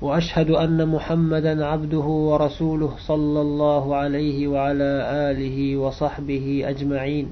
وأشهد 0.00 0.50
أن 0.50 0.88
محمدا 0.88 1.66
عبده 1.66 2.06
ورسوله 2.30 2.92
صلى 3.06 3.40
الله 3.40 3.96
عليه 3.96 4.48
وعلى 4.48 4.90
آله 5.30 5.76
وصحبه 5.76 6.62
أجمعين. 6.66 7.26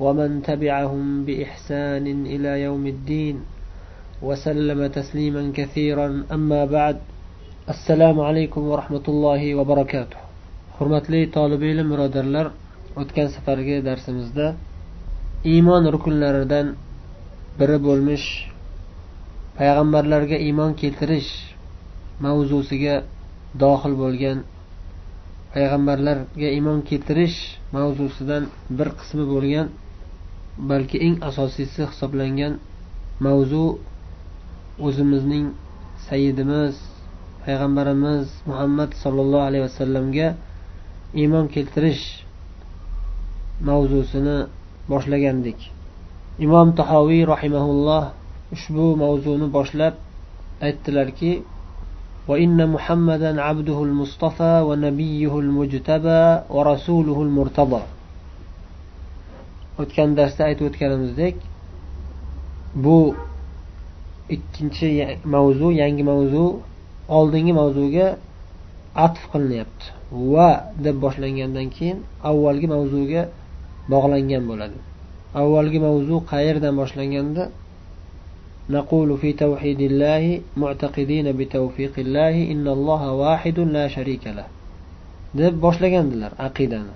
ومن 0.00 0.42
تبعهم 0.42 1.24
بإحسان 1.24 2.26
إلى 2.26 2.62
يوم 2.62 2.86
الدين 2.86 3.36
وسلم 4.22 4.86
تسليما 4.86 5.52
كثيرا. 5.54 6.24
أما 6.32 6.64
بعد 6.64 6.96
السلام 7.68 8.20
عليكم 8.20 8.62
ورحمة 8.68 9.04
الله 9.08 9.54
وبركاته. 9.54 10.18
Hurmatli 10.78 11.30
tolib 11.30 11.62
ilm 11.62 11.86
birodarlar 11.92 12.50
o'tgan 12.96 13.28
safargi 13.34 13.76
darsimizda 13.86 14.54
iymon 15.44 15.86
rukunlaridan 15.94 16.74
biri 17.58 17.78
bo'lmish 17.86 18.53
payg'ambarlarga 19.58 20.36
iymon 20.46 20.72
keltirish 20.80 21.30
mavzusiga 22.24 22.94
dohil 23.62 23.94
bo'lgan 24.02 24.38
payg'ambarlarga 25.54 26.48
iymon 26.56 26.80
keltirish 26.88 27.38
mavzusidan 27.76 28.42
bir 28.78 28.88
qismi 28.98 29.24
bo'lgan 29.32 29.66
balki 30.70 30.96
eng 31.06 31.16
asosiysi 31.28 31.82
hisoblangan 31.90 32.52
mavzu 33.26 33.64
o'zimizning 34.86 35.46
sayyidimiz 36.08 36.74
payg'ambarimiz 37.44 38.26
muhammad 38.50 38.90
sollallohu 39.02 39.46
alayhi 39.48 39.64
vasallamga 39.68 40.28
iymon 41.20 41.46
keltirish 41.54 42.04
mavzusini 43.68 44.38
boshlagandik. 44.90 45.58
Imom 46.38 46.68
tahoviy 46.78 47.22
rahimaulloh 47.34 48.04
ushbu 48.55 48.85
mavzuni 49.03 49.47
boshlab 49.57 49.93
aytdilarki 50.67 51.31
وإن 52.29 52.59
محمدا 52.75 53.41
عبده 53.41 53.83
المصطفى 53.83 54.53
ونبيه 54.67 55.33
المجتبى 55.43 56.23
ورسوله 56.55 57.17
المرتضى 57.27 57.81
o'tgan 59.81 60.09
darsda 60.19 60.41
aytib 60.49 60.65
o'tganimizdek 60.69 61.35
bu 62.83 62.97
ikkinchi 64.35 64.87
mavzu 65.35 65.67
yangi 65.81 66.03
mavzu 66.11 66.43
oldingi 67.17 67.53
mavzuga 67.59 68.07
atf 69.05 69.23
qilinyapti 69.31 69.85
va 70.33 70.49
deb 70.85 70.95
boshlangandan 71.05 71.67
keyin 71.75 71.97
avvalgi 72.29 72.67
mavzuga 72.75 73.21
bog'langan 73.93 74.43
bo'ladi 74.49 74.77
avvalgi 75.41 75.79
mavzu 75.87 76.15
qayerdan 76.31 76.73
boshlanganda 76.81 77.43
نقول 78.69 79.17
في 79.17 79.33
توحيد 79.33 79.81
الله 79.81 80.41
معتقدين 80.57 81.31
بتوفيق 81.37 81.93
الله 81.97 82.51
إن 82.51 82.67
الله 82.67 83.11
واحد 83.13 83.59
لا 83.59 83.87
شريك 83.87 84.27
له 84.27 84.45
deb 85.37 85.53
boshlagandilar 85.61 86.31
aqidani 86.47 86.95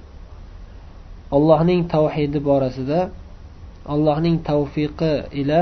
allohning 1.35 1.81
tavhidi 1.93 2.39
borasida 2.49 3.01
allohning 3.93 4.37
tavfiqi 4.49 5.13
ila 5.41 5.61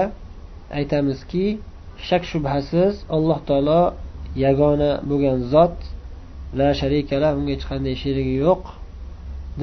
aytamizki 0.80 1.48
shak 2.08 2.24
shubhasiz 2.32 2.94
alloh 3.16 3.40
taolo 3.50 3.82
yagona 4.46 4.92
bo'lgan 5.10 5.40
zot 5.54 5.78
la 6.60 6.70
sharikala 6.82 7.28
unga 7.38 7.52
hech 7.56 7.66
qanday 7.72 7.96
sherigi 8.04 8.36
yo'q 8.46 8.64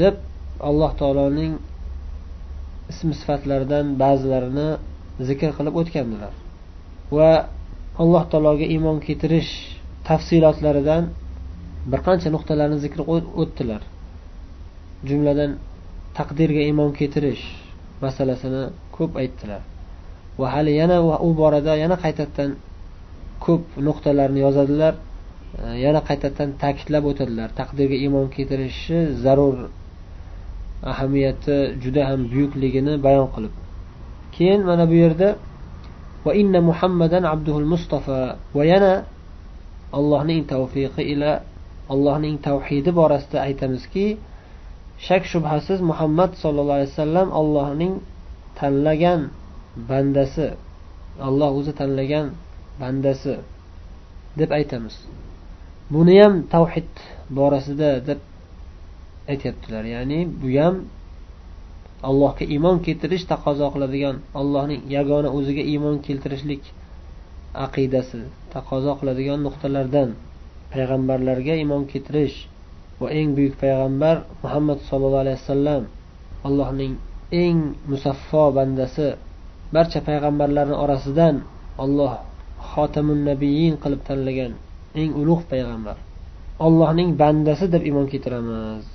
deb 0.01 0.15
alloh 0.69 0.91
taoloning 1.01 1.55
ism 2.93 3.09
sifatlaridan 3.21 3.87
ba'zilarini 4.03 4.69
zikr 5.30 5.50
qilib 5.58 5.76
o'tgandilar. 5.82 6.34
Va 7.18 7.32
alloh 8.02 8.24
taologa 8.32 8.66
iymon 8.76 8.98
keltirish 9.06 9.52
tafsilotlaridan 10.08 11.04
bir 11.92 12.00
qancha 12.08 12.30
nuqtalarni 12.36 12.78
zikr 12.86 13.00
o'tdilar. 13.42 13.82
Jumladan 15.10 15.52
taqdirga 16.18 16.62
iymon 16.70 16.92
keltirish 17.00 17.44
masalasini 18.04 18.64
ko'p 18.96 19.12
aytdilar. 19.22 19.62
Va 20.40 20.48
hali 20.54 20.72
yana 20.82 20.98
u 21.28 21.30
borada 21.42 21.74
yana 21.84 21.96
qaytadan 22.06 22.52
ko'p 23.46 23.64
nuqtalarni 23.88 24.40
yozadilar. 24.46 24.94
E, 25.62 25.64
yana 25.86 26.02
qaytadan 26.10 26.50
ta'kidlab 26.62 27.04
o'tadilar. 27.12 27.50
Taqdirga 27.60 27.98
iymon 28.06 28.28
keltirishi 28.36 29.00
zarur 29.24 29.58
ahamiyati 30.92 31.58
juda 31.84 32.02
ham 32.10 32.20
buyukligini 32.32 32.94
bayon 33.06 33.30
qilib. 33.36 33.54
Keyin 34.36 34.62
mana 34.70 34.86
bu 34.92 34.96
yerda 35.04 35.30
va 36.26 36.32
inna 36.42 36.60
muhammadan 36.70 37.24
abduhul 37.34 37.68
mustafa. 37.74 38.20
Va 38.58 38.64
yana 38.72 38.94
allohning 39.98 40.42
tavfiqi 40.54 41.04
ila 41.14 41.32
allohning 41.94 42.36
tavhidi 42.48 42.92
borasida 43.00 43.38
aytamizki 43.48 44.08
shak 45.08 45.24
shubhasiz 45.32 45.80
muhammad 45.90 46.32
sollallohu 46.44 46.78
alayhi 46.80 46.92
vasallam 46.96 47.28
allohning 47.40 47.94
tanlagan 48.60 49.22
bandasi 49.90 50.48
alloh 51.28 51.50
o'zi 51.60 51.74
tanlagan 51.82 52.26
bandasi 52.82 53.34
deb 54.40 54.50
aytamiz. 54.60 54.96
Buni 55.94 56.16
ham 56.24 56.34
tavhid 56.56 56.92
borasida 57.38 57.90
deb 58.08 58.20
aytyaptilar. 59.32 59.84
Ya'ni 59.96 60.20
bu 60.42 60.48
ham 60.60 60.76
allohga 62.10 62.46
iymon 62.54 62.78
keltirish 62.86 63.26
taqozo 63.32 63.68
qiladigan 63.74 64.16
allohning 64.42 64.82
yagona 64.96 65.30
o'ziga 65.38 65.64
iymon 65.74 65.98
keltirishlik 66.06 66.64
aqidasi 67.66 68.22
taqozo 68.54 68.92
qiladigan 69.00 69.40
nuqtalardan 69.48 70.10
payg'ambarlarga 70.74 71.54
iymon 71.62 71.84
keltirish 71.92 72.38
va 73.02 73.08
eng 73.20 73.30
buyuk 73.38 73.56
payg'ambar 73.64 74.16
muhammad 74.44 74.80
sollallohu 74.90 75.24
alayhi 75.26 75.40
vasallam 75.42 75.84
allohning 76.48 76.94
eng 77.44 77.60
musaffo 77.92 78.44
bandasi 78.58 79.08
barcha 79.76 80.00
payg'ambarlarni 80.08 80.76
orasidan 80.84 81.36
olloh 81.84 82.14
xotamun 82.72 83.20
nabiyin 83.30 83.76
qilib 83.84 84.02
tanlagan 84.10 84.54
eng 85.02 85.12
ulug' 85.22 85.46
payg'ambar. 85.52 85.98
Allohning 86.66 87.10
bandasi 87.22 87.66
deb 87.74 87.84
iymon 87.90 88.08
keltiramiz. 88.12 88.86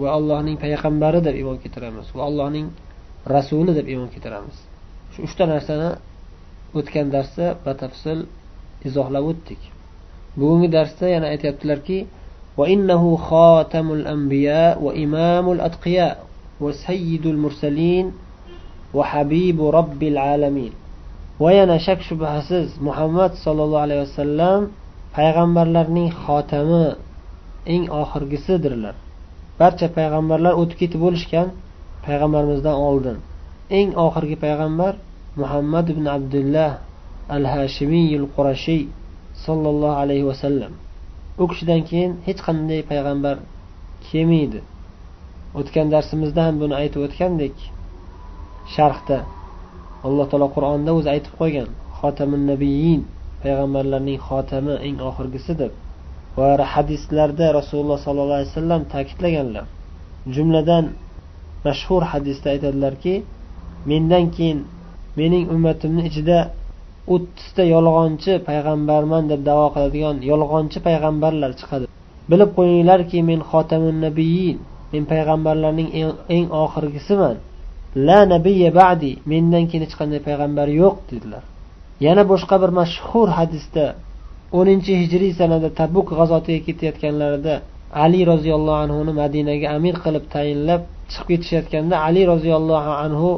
va 0.00 0.08
allohning 0.18 0.56
payg'ambari 0.64 1.20
deb 1.26 1.34
iymon 1.40 1.58
keltiramiz 1.62 2.06
va 2.16 2.22
allohning 2.28 2.66
rasuli 3.34 3.72
deb 3.78 3.86
iymon 3.92 4.08
keltiramiz 4.14 4.56
shu 5.12 5.18
uchta 5.26 5.44
narsani 5.52 5.90
o'tgan 6.78 7.06
darsda 7.14 7.46
batafsil 7.64 8.18
izohlab 8.88 9.24
o'tdik 9.32 9.60
bugungi 10.38 10.68
darsda 10.76 11.06
yana 11.14 11.26
aytyaptilarki 11.34 11.98
وإنه 12.56 13.16
خاتم 13.16 13.92
الأنبياء 13.92 14.82
وإمام 14.82 15.52
الأتقياء 15.52 16.26
وسيد 16.60 17.26
المرسلين 17.26 18.12
وحبيب 18.94 19.58
رب 19.64 20.02
العالمين 20.02 20.72
وينا 21.40 21.78
شك 21.78 22.00
شبهسز 22.00 22.68
محمد 22.80 23.30
صلى 23.44 23.64
الله 23.64 23.80
عليه 23.80 24.00
وسلم 24.02 24.60
payg'ambarlarning 25.16 26.08
xotami 26.24 26.96
eng 27.74 27.84
oxirgisidirlar 28.02 28.96
Barcha 29.59 29.87
payg'ambarlar 29.97 30.53
o'tib 30.61 30.77
ketib 30.81 30.99
bo'lishgan 31.05 31.47
payg'ambarimizdan 32.05 32.77
oldin. 32.89 33.17
Eng 33.79 33.89
oxirgi 34.05 34.37
payg'ambar 34.45 34.93
muhammad 35.41 35.85
ibn 35.93 36.05
abdulloh 36.17 36.71
al 37.35 37.45
hashimiyul 37.53 38.27
qurashiy 38.35 38.83
sollallohu 39.45 39.99
alayhi 40.03 40.25
vasallam 40.31 40.73
u 41.41 41.43
kishidan 41.49 41.81
keyin 41.89 42.11
hech 42.27 42.39
qanday 42.47 42.81
payg'ambar 42.91 43.35
kelmaydi 44.07 44.61
o'tgan 45.59 45.87
darsimizda 45.93 46.41
ham 46.47 46.55
buni 46.61 46.75
aytib 46.81 47.01
o'tgandek 47.07 47.55
sharhda 48.75 49.19
alloh 50.07 50.25
taolo 50.31 50.47
qur'onda 50.55 50.91
o'zi 50.97 51.09
aytib 51.15 51.33
qo'ygan 51.41 51.69
xotamin 51.99 52.41
nabiyin 52.51 53.01
payg'ambarlarning 53.43 54.19
xotami 54.27 54.75
eng 54.87 54.97
oxirgisi 55.09 55.53
deb 55.61 55.71
va 56.37 56.49
hadislarda 56.73 57.47
rasululloh 57.59 57.97
sollallohu 58.05 58.37
alayhi 58.39 58.51
vasallam 58.53 58.81
ta'kidlaganlar. 58.93 59.65
Jumladan 60.35 60.85
mashhur 61.67 62.01
hadisda 62.11 62.47
aytadilarki 62.55 63.13
mendan 63.89 64.25
keyin 64.35 64.59
mening 65.19 65.45
ummatimni 65.55 66.01
ichida 66.09 66.39
o'ttizta 67.13 67.63
yolg'onchi 67.75 68.33
payg'ambarman 68.49 69.23
deb 69.31 69.41
davo 69.49 69.67
qiladigan 69.75 70.15
yolg'onchi 70.31 70.79
payg'ambarlar 70.87 71.51
chiqadi. 71.59 71.85
Bilib 72.31 72.49
qo'yinglarki 72.57 73.19
men 73.29 73.39
xotamun 73.51 73.95
nabiyin 74.05 74.57
men 74.93 75.03
payg'ambarlarning 75.11 75.89
eng 76.35 76.45
oxirgisiman. 76.63 77.35
La 78.07 78.19
nabiyya 78.33 78.69
ba'di 78.81 79.11
mendan 79.31 79.63
keyin 79.69 79.83
hech 79.85 79.95
qanday 79.99 80.19
payg'ambar 80.27 80.67
yo'q 80.81 80.95
dedilar. 81.11 81.43
Yana 82.05 82.23
boshqa 82.31 82.55
bir 82.61 82.71
mashhur 82.79 83.27
hadisda 83.37 83.85
o'ninchi 84.51 84.93
hijriy 85.01 85.33
sanada 85.39 85.69
tabuk 85.79 86.07
g'azotiga 86.19 86.59
ketayotganlarida 86.67 87.53
ali 88.03 88.21
roziyallohu 88.31 88.79
anhuni 88.85 89.13
madinaga 89.21 89.67
amir 89.77 89.95
qilib 90.05 90.25
tayinlab 90.35 90.81
chiqib 91.11 91.27
ketishayotganda 91.31 91.95
ali 92.07 92.21
roziyallohu 92.33 92.91
anhu 93.05 93.29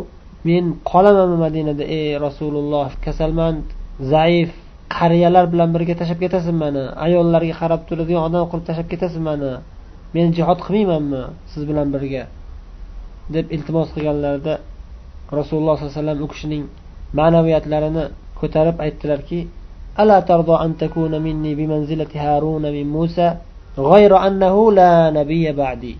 men 0.47 0.63
qolamanmi 0.91 1.37
madinada 1.45 1.83
ey 1.97 2.09
rasululloh 2.25 2.87
kasalman 3.05 3.55
zaif 4.13 4.49
qariyalar 4.97 5.45
bilan 5.53 5.69
birga 5.75 5.93
tashlab 6.01 6.19
ketasiz 6.23 6.53
mani 6.63 6.83
ayollarga 7.05 7.55
qarab 7.61 7.81
turadigan 7.87 8.21
odam 8.27 8.43
qilib 8.51 8.65
tashlab 8.69 8.87
ketasiz 8.93 9.21
mani 9.29 9.51
men 10.15 10.27
jihod 10.37 10.59
qilmaymanmi 10.65 11.21
siz 11.51 11.61
bilan 11.69 11.87
birga? 11.95 12.23
deb 13.35 13.45
iltimos 13.55 13.87
qilganlarida 13.95 14.53
rasululloh 15.39 15.75
sollallohu 15.77 15.89
alayhi 15.89 15.99
vasallam 15.99 16.19
u 16.25 16.27
kishining 16.33 16.63
ma'naviyatlarini 17.19 18.05
ko'tarib 18.39 18.77
aytdilarki 18.85 19.39
ألا 20.00 20.20
ترضى 20.20 20.64
أن 20.64 20.76
تكون 20.76 21.22
مني 21.22 21.54
بمنزلة 21.54 22.12
هارون 22.14 22.62
من 22.62 22.86
موسى 22.96 23.28
غير 23.78 24.12
أنه 24.26 24.72
لا 24.72 25.10
نبي 25.10 25.52
بعدي 25.52 25.96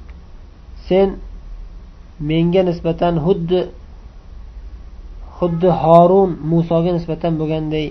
sen 0.89 1.17
menga 2.21 2.63
nisbatan 2.69 3.15
xuddi 3.27 3.61
xuddi 5.39 5.71
horun 5.83 6.31
musoga 6.53 6.91
nisbatan 6.97 7.33
bo'lganday 7.41 7.87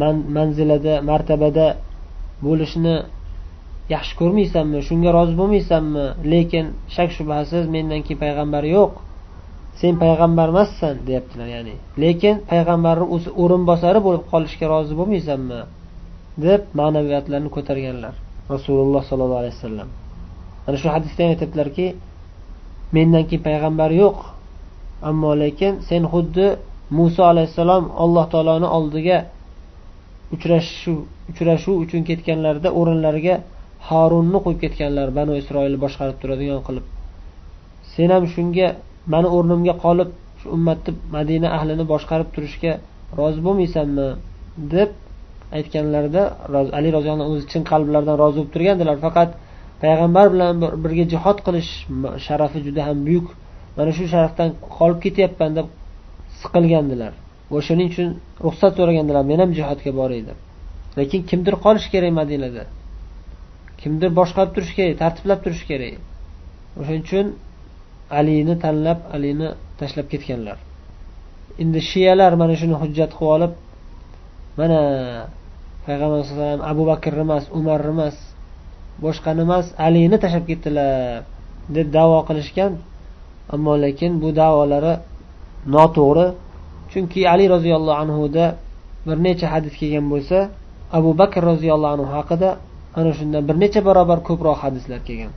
man, 0.00 0.14
manzilada 0.36 0.94
martabada 1.10 1.66
bo'lishni 2.44 2.96
yaxshi 3.94 4.14
ko'rmaysanmi 4.20 4.78
shunga 4.88 5.10
rozi 5.18 5.34
bo'lmaysanmi 5.40 6.04
lekin 6.32 6.64
shak 6.94 7.08
shubhasiz 7.16 7.64
mendan 7.74 8.00
keyin 8.06 8.20
payg'ambar 8.24 8.64
yo'q 8.76 8.92
Sen 9.81 9.93
payg'ambar 10.03 10.47
emassan 10.53 10.95
deyaptilar 11.07 11.47
ya'ni. 11.55 11.75
Lekin 12.03 12.35
payg'ambarni 12.51 13.05
o'zi 13.15 13.29
o'rinbosari 13.43 13.99
bo'lib 14.07 14.23
qolishga 14.31 14.65
rozi 14.73 14.93
bo'lmaysanmi? 14.99 15.61
deb 16.43 16.61
ma'naviyatlarni 16.79 17.49
ko'targanlar 17.55 18.13
rasululloh 18.53 19.03
sollallohu 19.09 19.41
alayhi 19.43 19.55
vasallam. 19.57 19.89
Ana 20.67 20.77
shu 20.81 20.87
hadisda 20.95 21.19
ham 21.23 21.31
aytyaptilarki 21.35 21.85
mendan 22.95 23.23
keyin 23.29 23.43
payg'ambar 23.47 23.89
yo'q 24.01 24.17
ammo 25.09 25.31
lekin 25.43 25.73
sen 25.89 26.03
xuddi 26.13 26.45
muso 26.97 27.21
alayhissalom 27.31 27.83
alloh 28.03 28.25
taoloni 28.33 28.67
oldiga 28.77 29.17
uchrashuv 30.35 30.97
uchrashuv 31.31 31.75
uchun 31.83 32.01
ketganlarida 32.09 32.69
o'rinlariga 32.79 33.35
horunni 33.89 34.39
qo'yib 34.45 34.59
ketganlar 34.65 35.07
banu 35.17 35.33
isroilni 35.41 35.79
boshqarib 35.85 36.17
turadigan 36.21 36.61
qilib. 36.67 36.85
Sen 37.93 38.09
ham 38.15 38.23
shunga 38.33 38.67
mani 39.13 39.27
o'rnimga 39.37 39.73
qolib 39.85 40.09
shu 40.39 40.47
ummatni 40.55 40.91
madina 41.15 41.47
ahlini 41.57 41.85
boshqarib 41.93 42.29
turishga 42.35 42.71
rozi 43.19 43.39
bo'lmaysanmi? 43.47 44.07
deb 44.57 44.89
aytganlarida 45.57 46.21
ali 46.77 46.89
roziyallohu 46.97 47.25
anhu 47.25 47.35
o'zi 47.37 47.45
chin 47.51 47.63
qalblaridan 47.71 48.15
rozi 48.23 48.37
bo'lib 48.39 48.51
turgandilar. 48.55 48.95
Faqat 49.05 49.29
payg'ambar 49.83 50.25
bilan 50.33 50.53
birga 50.83 51.05
jihod 51.13 51.37
qilish 51.45 51.71
sharafi 52.25 52.59
juda 52.67 52.81
ham 52.87 52.97
buyuk. 53.07 53.27
Mana 53.77 53.91
shu 53.97 54.03
sharafdan 54.13 54.49
qolib 54.77 54.99
ketyapman 55.05 55.51
deb 55.57 55.67
siqilgandilar. 56.41 57.13
O'shaning 57.57 57.87
uchun 57.93 58.09
ruxsat 58.45 58.71
so'ragandilar 58.79 59.23
men 59.31 59.39
ham 59.43 59.51
jihodga 59.59 59.91
boray 59.99 60.21
deb 60.29 60.37
lekin 60.99 61.21
kimdir 61.29 61.55
qolishi 61.65 61.89
kerak 61.95 62.11
madinada. 62.21 62.63
Kimdir 63.81 64.09
boshqarib 64.19 64.51
turishi 64.55 64.75
kerak 64.79 64.95
tartiblab 65.03 65.39
turishi 65.45 65.65
kerak. 65.71 65.93
O'shaning 66.79 67.03
uchun 67.07 67.25
alini 68.09 68.55
tanlab 68.63 68.99
alini 69.15 69.47
tashlab 69.79 70.07
ketganlar. 70.11 70.57
Endi 71.61 71.79
shiyalar 71.91 72.31
mana 72.41 72.55
shuni 72.61 72.75
hujjat 72.81 73.11
qilib 73.19 73.31
olib 73.35 73.53
mana 74.59 74.79
payg'ambar 75.85 76.17
alayhi 76.19 76.31
vasallam 76.33 76.61
abu 76.71 76.83
bakr 76.91 77.13
emas 77.25 77.43
umar 77.59 77.81
emas 77.93 78.15
boshqani 79.03 79.41
emas 79.47 79.65
alini 79.87 80.17
tashlab 80.23 80.45
ketdilar 80.49 81.23
deb 81.75 81.87
davo 81.97 82.19
qilishgan. 82.27 82.71
Ammo 83.53 83.73
lekin 83.85 84.11
bu 84.21 84.29
davolari 84.41 84.93
noto'g'ri. 85.75 86.27
Chunki 86.91 87.21
ali 87.33 87.45
roziyallohu 87.55 87.97
anhuda 88.03 88.45
bir 89.07 89.17
necha 89.27 89.47
hadis 89.53 89.73
kelgan 89.79 90.05
bo'lsa 90.13 90.37
abu 90.97 91.09
bakr 91.21 91.41
roziyallohu 91.51 91.93
anhu 91.95 92.07
haqida 92.17 92.49
ana 92.99 93.11
shundan 93.17 93.43
bir 93.49 93.55
necha 93.63 93.79
barobar 93.87 94.19
ko'proq 94.27 94.57
hadislar 94.65 94.99
kelgan. 95.07 95.33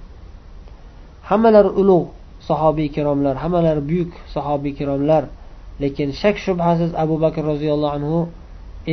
Hammalari 1.29 1.71
ulug' 1.81 2.09
sahobiy 2.49 2.87
ikromlar 2.91 3.35
hammalari 3.43 3.83
buyuk 3.91 4.13
sahobiy 4.35 4.73
ikromlar 4.75 5.23
lekin 5.83 6.09
shak 6.21 6.37
shubhasiz 6.45 6.91
abu 7.05 7.15
bakr 7.25 7.43
roziyallohu 7.53 7.95
anhu 7.99 8.19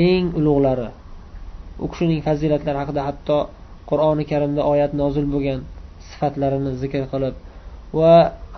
eng 0.08 0.26
ulug'lari. 0.40 0.90
U 1.84 1.86
kishining 1.92 2.22
fazilatlari 2.28 2.78
haqida 2.84 3.02
hatto 3.08 3.38
qur'oni 3.90 4.24
karimda 4.32 4.62
oyat 4.72 4.92
nozil 5.02 5.26
bo'lgan 5.34 5.60
sifatlarini 6.10 6.72
zikr 6.82 7.04
qilib 7.14 7.36
va 8.00 8.14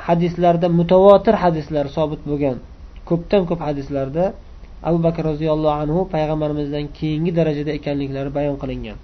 hadislarda 0.07 0.67
mutavotir 0.79 1.35
hadislar 1.44 1.85
sobit 1.97 2.21
bo'lgan 2.29 2.57
ko'pdan 3.09 3.41
ko'p 3.49 3.61
hadislarda 3.67 4.25
abu 4.89 4.99
bakr 5.05 5.23
roziyallohu 5.31 5.77
anhu 5.83 5.99
payg'ambarimizdan 6.13 6.85
keyingi 6.97 7.31
darajada 7.39 7.71
ekanliklari 7.79 8.29
bayon 8.38 8.57
qilingan. 8.61 8.97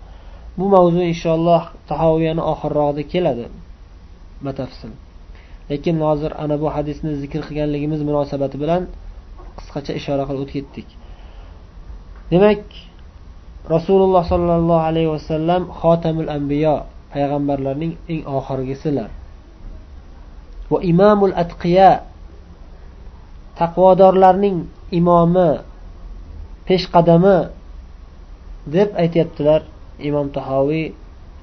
Bu 0.57 0.66
mavzu 0.75 1.01
inshaalloh 1.12 1.62
tahoviyani 1.92 2.44
oxirrog'ida 2.54 3.04
keladi. 3.13 3.45
Batafsil. 4.45 4.92
Lekin 5.69 5.95
hozir 6.07 6.31
ana 6.44 6.56
bu 6.62 6.68
hadisni 6.75 7.12
zikr 7.21 7.42
qilganligimiz 7.48 8.01
munosabati 8.10 8.57
bilan 8.63 8.81
qisqacha 9.57 9.94
ishora 10.00 10.24
qilib 10.27 10.42
o'tib 10.44 10.54
ketdik 10.56 10.88
demak 12.31 12.63
rasululloh 13.75 14.24
sollallohu 14.33 14.83
alayhi 14.89 15.10
vasallam 15.15 15.62
xotamul 15.81 16.30
ambiyo 16.38 16.75
payg'ambarlarning 17.13 17.94
eng 18.12 18.21
oxirgisilar 18.38 19.10
va 20.71 20.80
imomul 20.92 21.33
atqiya 21.44 21.92
taqvodorlarning 23.59 24.57
imomi 25.00 25.50
peshqadami 26.68 27.38
deb 28.75 28.89
aytyaptilar 29.04 29.62
imom 30.09 30.27
tahoviy 30.38 30.86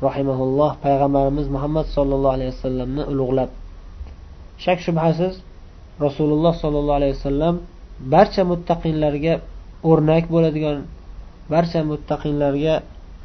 rahimaulloh 0.06 0.70
payg'ambarimiz 0.84 1.46
muhammad 1.54 1.86
sollallohu 1.96 2.34
alayhi 2.36 2.52
vasallamni 2.56 3.02
ulug'lab. 3.12 3.59
Shak 4.64 4.78
shubhasiz 4.86 5.34
rasululloh 6.04 6.54
sollallohu 6.62 6.98
alayhi 7.00 7.14
vasallam 7.18 7.54
barcha 8.14 8.42
muttaqinlarga 8.50 9.34
o'rnak 9.90 10.24
bo'ladigan 10.34 10.78
barcha 11.52 11.80
muttaqinlarga 11.90 12.74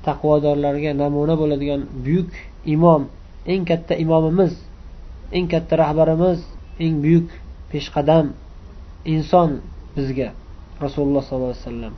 taqvodorlarga 0.08 0.92
namuna 1.02 1.36
bo'ladigan 1.42 1.82
buyuk 2.06 2.30
imom 2.76 3.02
eng 3.52 3.64
katta 3.70 3.94
imomimiz 4.04 4.54
eng 5.38 5.48
katta 5.54 5.74
rahbarimiz 5.84 6.40
eng 6.84 6.96
buyuk 7.04 7.28
peshqadam 7.72 8.26
inson 9.14 9.50
bizga 9.96 10.30
rasululloh 10.84 11.24
sollallohu 11.28 11.54
alayhi 11.54 11.66
vasallam. 11.68 11.94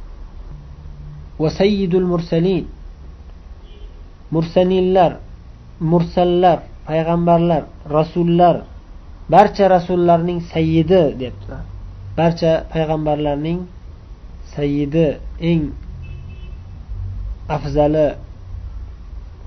Va 1.42 1.50
sayyidul 1.60 2.08
mursalin 2.14 2.66
mursalinlar 4.36 5.12
mursallar 5.92 6.58
payg'ambarlar 6.88 7.64
rasullar 7.98 8.56
barcha 9.30 9.66
rasullarning 9.76 10.40
sayyidi 10.54 11.04
debdilar. 11.22 11.64
Barcha 12.18 12.52
payg'ambarlarning 12.74 13.60
sayyidi 14.56 15.08
eng 15.52 15.64
afzali 17.56 18.08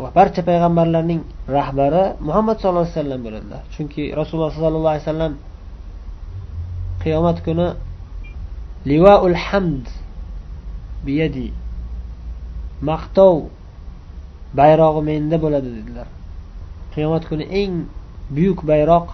va 0.00 0.08
barcha 0.18 0.42
payg'ambarlarning 0.49 1.20
rahbari 1.56 2.04
muhammad 2.26 2.56
sallallohu 2.58 2.87
alayhi 2.87 2.99
vasallam 2.99 3.20
bo'ladilar. 3.26 3.62
Chunki 3.75 4.02
rasululloh 4.20 4.52
sollallohu 4.56 4.92
alayhi 4.92 5.04
vasallam 5.06 5.34
qiyomat 7.02 7.38
kuni 7.46 7.68
livaul 8.90 9.37
hamd 9.46 9.87
biyadi 11.06 11.49
maqtov 12.88 13.37
bayrog'i 14.60 15.02
menda 15.10 15.37
bo'ladi 15.44 15.70
dedilar. 15.78 16.08
Qiyomat 16.94 17.25
kuni 17.30 17.44
eng 17.60 17.75
buyuk 18.37 18.60
bayroq 18.70 19.06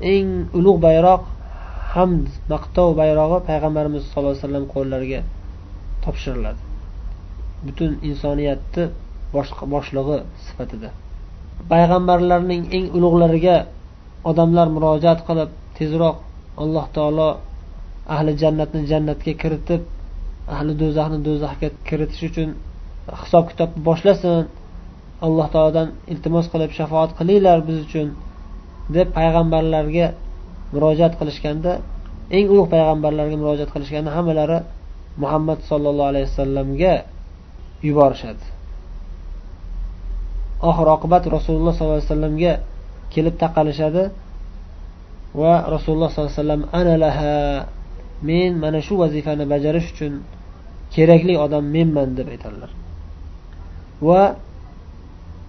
eng 0.00 0.30
ulug' 0.58 0.80
bayroq 0.86 1.22
hamd 1.94 2.26
maqtov 2.52 2.88
bayrog'i 3.00 3.38
payg'ambarimiz 3.48 4.02
sallallohu 4.10 4.34
alayhi 4.34 4.44
vasallam 4.44 4.66
qo'llariga 4.74 5.20
topshiriladi. 6.04 6.60
Butun 7.66 7.90
insoniyatni 8.08 8.84
boshlig'i 9.72 10.18
sifatida. 10.46 10.90
Payg'ambarlarning 11.72 12.62
eng 12.76 12.86
ulug'lariga 12.96 13.56
odamlar 14.30 14.66
murojaat 14.76 15.20
qilib 15.28 15.50
tezroq 15.78 16.16
alloh 16.62 16.86
taolo 16.96 17.28
ahli 18.14 18.32
jannatni 18.42 18.80
jannatga 18.92 19.32
kiritib 19.42 19.82
ahli 20.54 20.72
do'zaxni 20.82 21.18
do'zaxga 21.28 21.68
kiritish 21.88 22.22
uchun 22.28 22.48
hisob 23.22 23.44
kitobni 23.50 23.80
boshlasin. 23.88 24.44
Alloh 25.26 25.46
taolodan 25.54 25.88
iltimos 26.12 26.46
qilib 26.52 26.70
shafoat 26.78 27.10
qilinglar 27.18 27.58
biz 27.68 27.78
uchun. 27.86 28.08
Deb 28.94 29.08
payg'ambarlarga 29.18 30.06
murojaat 30.72 31.14
qilishganda 31.20 31.72
eng 32.36 32.46
ulug' 32.52 32.70
payg'ambarlarga 32.74 33.36
murojaat 33.42 33.70
qilishganda 33.74 34.10
hammalari 34.16 34.58
muhammad 35.22 35.58
sollallohu 35.70 36.10
alayhi 36.12 36.26
vasallamga 36.30 36.94
yuborishadi. 37.86 38.44
Oxir 40.68 40.86
oqibat 40.96 41.24
rasululloh 41.36 41.72
sollallohu 41.76 41.98
alayhi 42.00 42.10
vasallamga 42.10 42.52
kelib 43.14 43.34
taqalishadi 43.44 44.04
va 45.40 45.52
rasululloh 45.74 46.08
sollallohu 46.10 46.32
alayhi 46.32 46.42
vasallam 46.42 46.62
ana 46.80 46.94
laha 47.04 47.34
men 48.28 48.52
mana 48.62 48.80
shu 48.86 48.94
vazifani 49.02 49.44
bajarish 49.52 49.88
uchun 49.92 50.12
kerakli 50.94 51.34
odam 51.44 51.64
menman 51.76 52.08
deb 52.18 52.28
aytadilar 52.34 52.70
va 54.08 54.22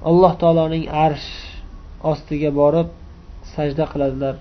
alloh 0.09 0.33
taoloning 0.41 0.85
arsh 1.05 1.29
ostiga 2.11 2.49
borib 2.59 2.87
sajda 3.57 3.83
qiladilar. 3.91 4.35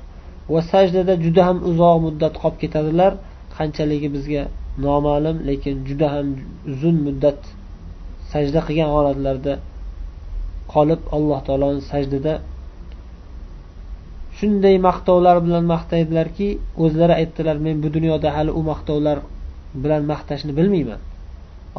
Va 0.52 0.60
sajdada 0.72 1.14
juda 1.24 1.42
ham 1.48 1.58
uzoq 1.70 1.96
muddat 2.06 2.34
qolib 2.42 2.58
ketadilar. 2.62 3.12
Qanchaligi 3.56 4.08
bizga 4.16 4.42
noma'lum 4.86 5.36
lekin 5.48 5.74
juda 5.88 6.06
ham 6.14 6.26
uzun 6.72 6.96
muddat 7.06 7.40
sajda 8.32 8.60
qilgan 8.66 8.90
holatlarida 8.96 9.54
qolib 10.74 11.00
alloh 11.16 11.40
taoloni 11.46 11.82
sajdada 11.92 12.34
shunday 14.38 14.76
maqtovlar 14.88 15.36
bilan 15.46 15.64
maqtaydilarki 15.74 16.48
o'zlari 16.84 17.14
aytdilar 17.20 17.56
men 17.66 17.76
bu 17.82 17.88
dunyoda 17.96 18.28
hali 18.36 18.52
u 18.58 18.60
maqtovlar 18.70 19.18
bilan 19.82 20.02
maqtashni 20.12 20.52
bilmayman. 20.58 21.00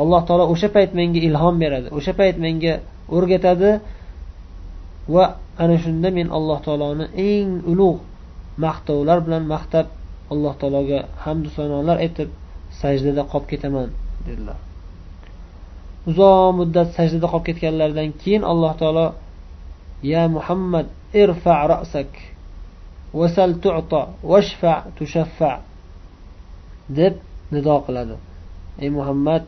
Alloh 0.02 0.22
taolo 0.28 0.46
o'sha 0.54 0.70
payt 0.76 0.92
menga 1.00 1.20
ilhom 1.30 1.56
beradi 1.64 1.88
o'sha 1.98 2.14
payt 2.20 2.36
menga 2.46 2.74
o'rgatadi 3.16 3.72
va 5.14 5.26
ana 5.64 5.76
shunda 5.84 6.10
men 6.18 6.28
alloh 6.38 6.60
taoloni 6.66 7.06
eng 7.32 7.50
ulug' 7.72 8.02
maqtovlar 8.64 9.18
bilan 9.26 9.44
maqtab 9.54 9.88
alloh 10.34 10.54
taologa 10.62 11.00
hamdu 11.24 11.50
sanolar 11.58 11.98
aytib 12.06 12.30
sajdada 12.82 13.24
qolib 13.32 13.48
ketaman 13.52 13.90
dedilar. 14.28 14.60
Uzoq 16.10 16.50
muddat 16.60 16.88
sajdada 16.98 17.28
qolib 17.34 17.46
ketganlaridan 17.48 18.10
keyin 18.22 18.44
alloh 18.52 18.74
taolo 18.82 19.08
ya 20.12 20.24
muhammad 20.36 20.88
irfa 21.24 21.56
rasak 21.74 22.12
vasal 23.20 23.52
tu'ta 23.64 24.02
vashfa 24.32 24.74
tushaffa 24.98 25.52
deb 26.98 27.14
nido 27.54 27.76
qiladi. 27.86 28.16
Ey 28.84 28.90
muhammad 28.98 29.44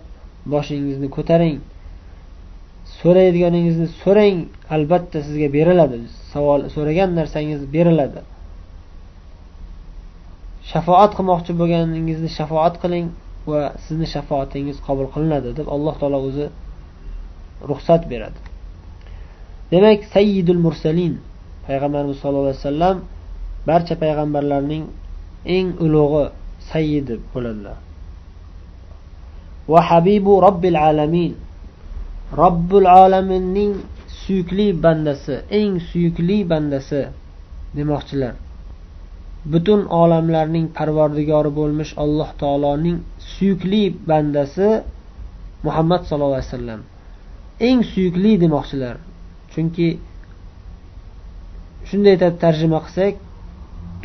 boshingizni 0.51 1.08
ko'taring. 1.16 1.58
So'raydiganingizni 2.98 3.88
so'rang 4.01 4.38
albatta 4.75 5.19
sizga 5.27 5.48
beriladi. 5.58 5.98
Savol 6.34 6.60
so'ragan 6.75 7.10
narsangiz 7.19 7.62
beriladi. 7.75 8.22
Shafoat 10.72 11.12
qilmoqchi 11.17 11.51
bo'lganingizni 11.60 12.29
shafoat 12.38 12.75
qiling 12.84 13.08
va 13.50 13.62
sizni 13.86 14.08
shafoatingiz 14.15 14.77
qabul 14.88 15.08
qilinadi 15.13 15.50
deb 15.60 15.67
alloh 15.75 15.96
taolo 16.01 16.19
o'zi 16.29 16.46
ruxsat 17.69 18.03
beradi. 18.12 18.39
Demak 19.72 20.00
sayyidul 20.15 20.62
mursalin 20.65 21.13
payg'ambarimiz 21.67 22.17
sallallohu 22.22 22.48
alayhi 22.50 22.63
vasallam 22.63 22.98
barcha 23.69 23.96
payg'ambarlarning 24.03 24.84
eng 25.58 25.67
ulug'i 25.86 26.25
sayyidi 26.72 27.15
bo'ladilar. 27.34 27.77
Va 29.72 29.81
habibu 29.89 30.34
robbil 30.48 30.77
alamin. 30.89 31.34
Robbil 32.38 32.86
olaminning 32.86 33.74
suyukli 34.07 34.67
bandasi 34.83 35.36
eng 35.50 35.79
suyukli 35.89 36.38
bandasi 36.50 37.01
demoqchilar. 37.77 38.33
Butun 39.51 39.81
olamlarning 40.01 40.67
parvardigori 40.77 41.51
bo'lmish 41.59 41.91
alloh 42.03 42.29
taoloning 42.41 42.98
suyukli 43.33 43.83
bandasi 44.09 44.69
muhammad 45.65 46.01
sallallohu 46.09 46.39
alayhi 46.39 46.51
vasallam. 46.53 46.81
Eng 47.67 47.79
suyukli 47.91 48.31
demoqchilar. 48.43 48.95
Chunki 49.53 49.88
shunday 51.89 52.15
deb 52.24 52.33
tarjima 52.43 52.79
qilsak 52.86 53.13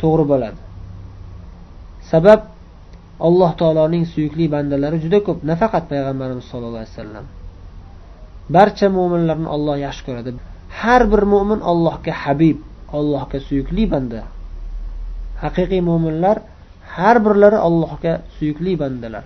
to'g'ri 0.01 0.25
bo'ladi. 0.31 0.59
Sabab 2.11 2.41
alloh 3.27 3.51
taoloning 3.59 4.05
suyukli 4.13 4.45
bandalari 4.55 4.97
juda 5.03 5.19
ko'p. 5.27 5.37
Nafaqat 5.51 5.83
payg'ambarimiz 5.91 6.45
sollallohu 6.51 6.83
alayhi 6.83 6.95
vasallam. 6.97 7.25
Barcha 8.49 8.87
mo'minlarni 8.97 9.47
olloh 9.55 9.75
yaxshi 9.85 10.03
ko'radi. 10.07 10.29
Har 10.81 11.01
bir 11.11 11.21
mo'min 11.33 11.59
allohga 11.71 12.13
habib 12.23 12.57
allohga 12.97 13.39
suyukli 13.47 13.83
banda. 13.93 14.21
Haqiqiy 15.43 15.81
mo'minlar 15.89 16.37
har 16.95 17.17
birlari 17.25 17.57
allohga 17.67 18.13
suyukli 18.37 18.73
bandalar. 18.81 19.25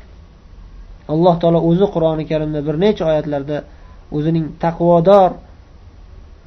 Alloh 1.14 1.36
taolo 1.42 1.60
o'zi 1.70 1.86
qur'oni 1.94 2.24
karimda 2.32 2.60
bir 2.68 2.76
necha 2.84 3.04
oyatlarda 3.12 3.58
o'zining 4.18 4.46
taqvodor 4.64 5.32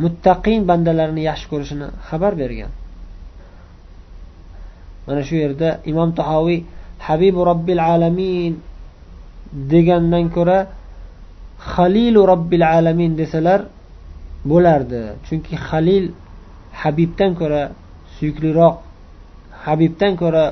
muttaqin 0.02 0.60
bandalarini 0.70 1.22
yaxshi 1.30 1.46
ko'rishini 1.52 1.86
xabar 2.08 2.32
bergan. 2.42 2.72
Mana 5.06 5.22
shu 5.28 5.34
yerda 5.42 5.68
imom 5.90 6.10
tahoviy 6.20 6.60
habibu 7.08 7.40
robbil 7.50 7.80
alamin 7.94 8.52
degandan 9.72 10.26
ko'ra 10.36 10.58
halilu 11.73 12.19
robbil 12.31 12.63
alamin 12.77 13.11
desalar 13.21 13.61
bo'lardi 14.51 15.01
chunki 15.27 15.55
halil 15.67 16.05
habibdan 16.81 17.31
ko'ra 17.39 17.63
suyukliroq 18.15 18.75
habibdan 19.65 20.13
ko'ra 20.21 20.45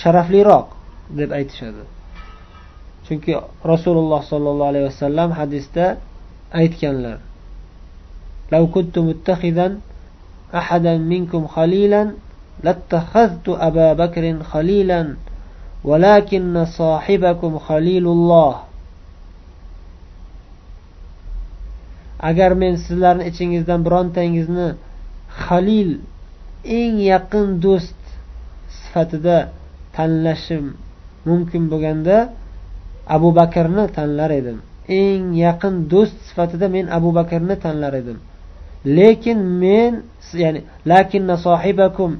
sharafliroq 0.00 0.66
deb 1.18 1.30
aytishadi 1.38 1.82
chunki 3.06 3.32
rasululloh 3.72 4.20
sollallohu 4.32 4.70
alayhi 4.72 4.86
vasallam 4.90 5.30
hadisda 5.40 5.84
aytganlar 6.60 7.18
لو 8.52 8.66
كنت 8.66 8.98
متخذا 8.98 9.78
أحدا 10.54 10.98
منكم 10.98 11.46
خليلا 11.46 12.12
لاتخذت 12.64 13.46
أبا 13.48 13.92
بكر 13.92 14.42
خليلا 14.42 15.14
ولكن 15.84 16.64
صاحبكم 16.64 17.58
خليل 17.58 18.06
الله 18.06 18.54
agar 22.19 22.51
men 22.61 22.75
sizlarni 22.85 23.23
ichingizdan 23.31 23.79
birontangizni 23.85 24.67
halil 25.45 25.91
eng 26.79 26.95
yaqin 27.13 27.47
do'st 27.65 28.01
sifatida 28.79 29.37
tanlashim 29.95 30.65
mumkin 31.29 31.63
bo'lganda 31.71 32.15
abu 33.15 33.29
bakrni 33.39 33.85
tanlar 33.97 34.31
edim. 34.39 34.57
Eng 34.87 35.25
yaqin 35.45 35.75
do'st 35.91 36.17
sifatida 36.27 36.67
men 36.75 36.85
abu 36.97 37.09
bakrni 37.19 37.55
tanlar 37.65 37.93
edim. 38.01 38.17
Lekin 38.97 39.39
men 39.63 39.93
ya'ni 40.43 40.59
lakinna 40.91 41.35
sohibakum 41.47 42.11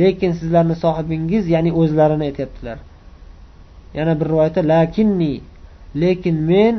lekin 0.00 0.32
sizlarni 0.40 0.76
sohibingiz 0.84 1.44
ya'ni 1.54 1.70
o'zlarini 1.80 2.24
aytyaptilar. 2.30 2.78
Yana 3.98 4.12
bir 4.20 4.26
rivoyatda 4.30 4.62
lakinni 4.74 5.34
lekin 6.02 6.36
men 6.52 6.74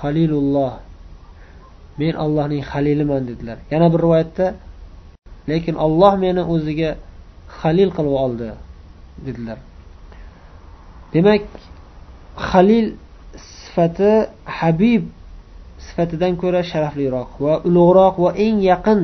halilulloh 0.00 0.72
men 2.00 2.14
allohning 2.24 2.62
haliliman 2.70 3.22
dedilar. 3.30 3.58
Yana 3.72 3.86
bir 3.92 4.00
rivoyatda 4.04 4.46
lekin 5.50 5.74
olloh 5.86 6.14
meni 6.24 6.42
o'ziga 6.54 6.90
halil 7.58 7.90
qilib 7.96 8.14
oldi 8.24 8.48
dedilar. 9.26 9.58
Demak 11.14 11.42
halil 12.50 12.86
sifati 13.36 14.12
habib 14.58 15.02
sifatidan 15.86 16.32
ko'ra 16.42 16.60
sharafliroq 16.70 17.30
va 17.44 17.54
ulug'roq 17.68 18.16
va 18.24 18.30
eng 18.46 18.58
yaqin 18.72 19.00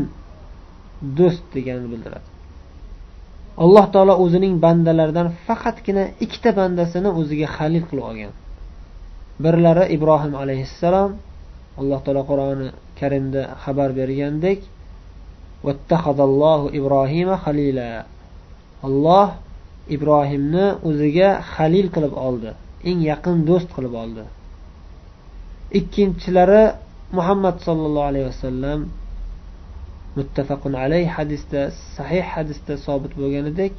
do'st 1.19 1.45
deganini 1.55 1.89
bildiradi. 1.93 2.29
Alloh 3.65 3.87
taolo 3.95 4.15
o'zining 4.25 4.55
bandalaridan 4.65 5.29
faqatgina 5.47 6.05
ikkita 6.25 6.51
bandasini 6.61 7.11
o'ziga 7.21 7.47
halil 7.57 7.85
qilib 7.89 8.05
olgan. 8.11 8.33
Birlari 9.45 9.85
ibrohim 9.97 10.33
alayhissalom 10.43 11.11
alloh 11.81 11.99
taolo 12.05 12.23
qur'oni 12.31 12.69
karimda 12.99 13.43
xabar 13.63 13.91
bergandek 14.01 14.61
ibrohima 16.79 17.35
halila 17.45 17.89
olloh 18.87 19.29
ibrohimni 19.95 20.67
o'ziga 20.89 21.29
halil 21.53 21.89
qilib 21.95 22.15
oldi 22.29 22.51
eng 22.89 23.01
yaqin 23.11 23.37
do'st 23.49 23.69
qilib 23.77 23.95
oldi. 24.03 24.25
Ikkinchilari 25.79 26.65
muhammad 27.19 27.57
sollallohu 27.67 28.09
alayhi 28.11 28.27
vasallam 28.33 28.81
muttafaqun 30.19 30.73
alayh 30.85 31.07
hadisda 31.17 31.61
sahih 31.97 32.25
hadisda 32.35 32.75
sobit 32.87 33.13
bo'lganidek 33.21 33.73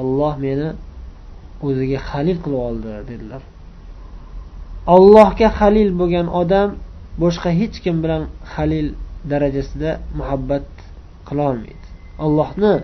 olloh 0.00 0.34
meni 0.46 0.68
o'ziga 1.66 1.98
halil 2.08 2.38
qilib 2.44 2.60
oldi 2.68 2.90
dedilar. 3.10 3.42
Allohga 4.94 5.48
halil 5.58 5.90
bo'lgan 6.00 6.26
odam 6.40 6.68
boshqa 7.22 7.50
hech 7.60 7.76
kim 7.84 7.96
bilan 8.04 8.22
halil 8.54 8.88
darajasida 9.32 9.90
muhabbat 10.18 10.66
qilolmaydi 11.28 11.86
allohni 12.24 12.74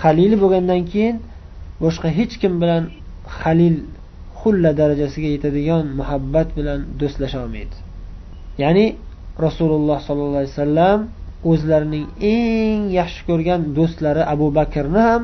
halili 0.00 0.36
bo'lgandan 0.42 0.82
keyin 0.92 1.16
boshqa 1.84 2.08
hech 2.18 2.34
kim 2.42 2.52
bilan 2.62 2.82
halil 3.40 3.76
xulla 4.40 4.70
darajasiga 4.80 5.28
yetadigan 5.36 5.84
muhabbat 6.00 6.48
bilan 6.58 6.80
do'stlasha 7.00 7.38
olmaydi. 7.44 7.76
Ya'ni 8.62 8.86
rasululloh 9.46 9.98
sollallohu 10.08 10.40
alayhi 10.42 10.54
vasallam 10.56 10.98
o'zlarining 11.50 12.06
eng 12.34 12.80
yaxshi 12.98 13.20
ko'rgan 13.28 13.60
do'stlari 13.78 14.22
abu 14.34 14.46
bakrni 14.58 15.00
ham 15.08 15.22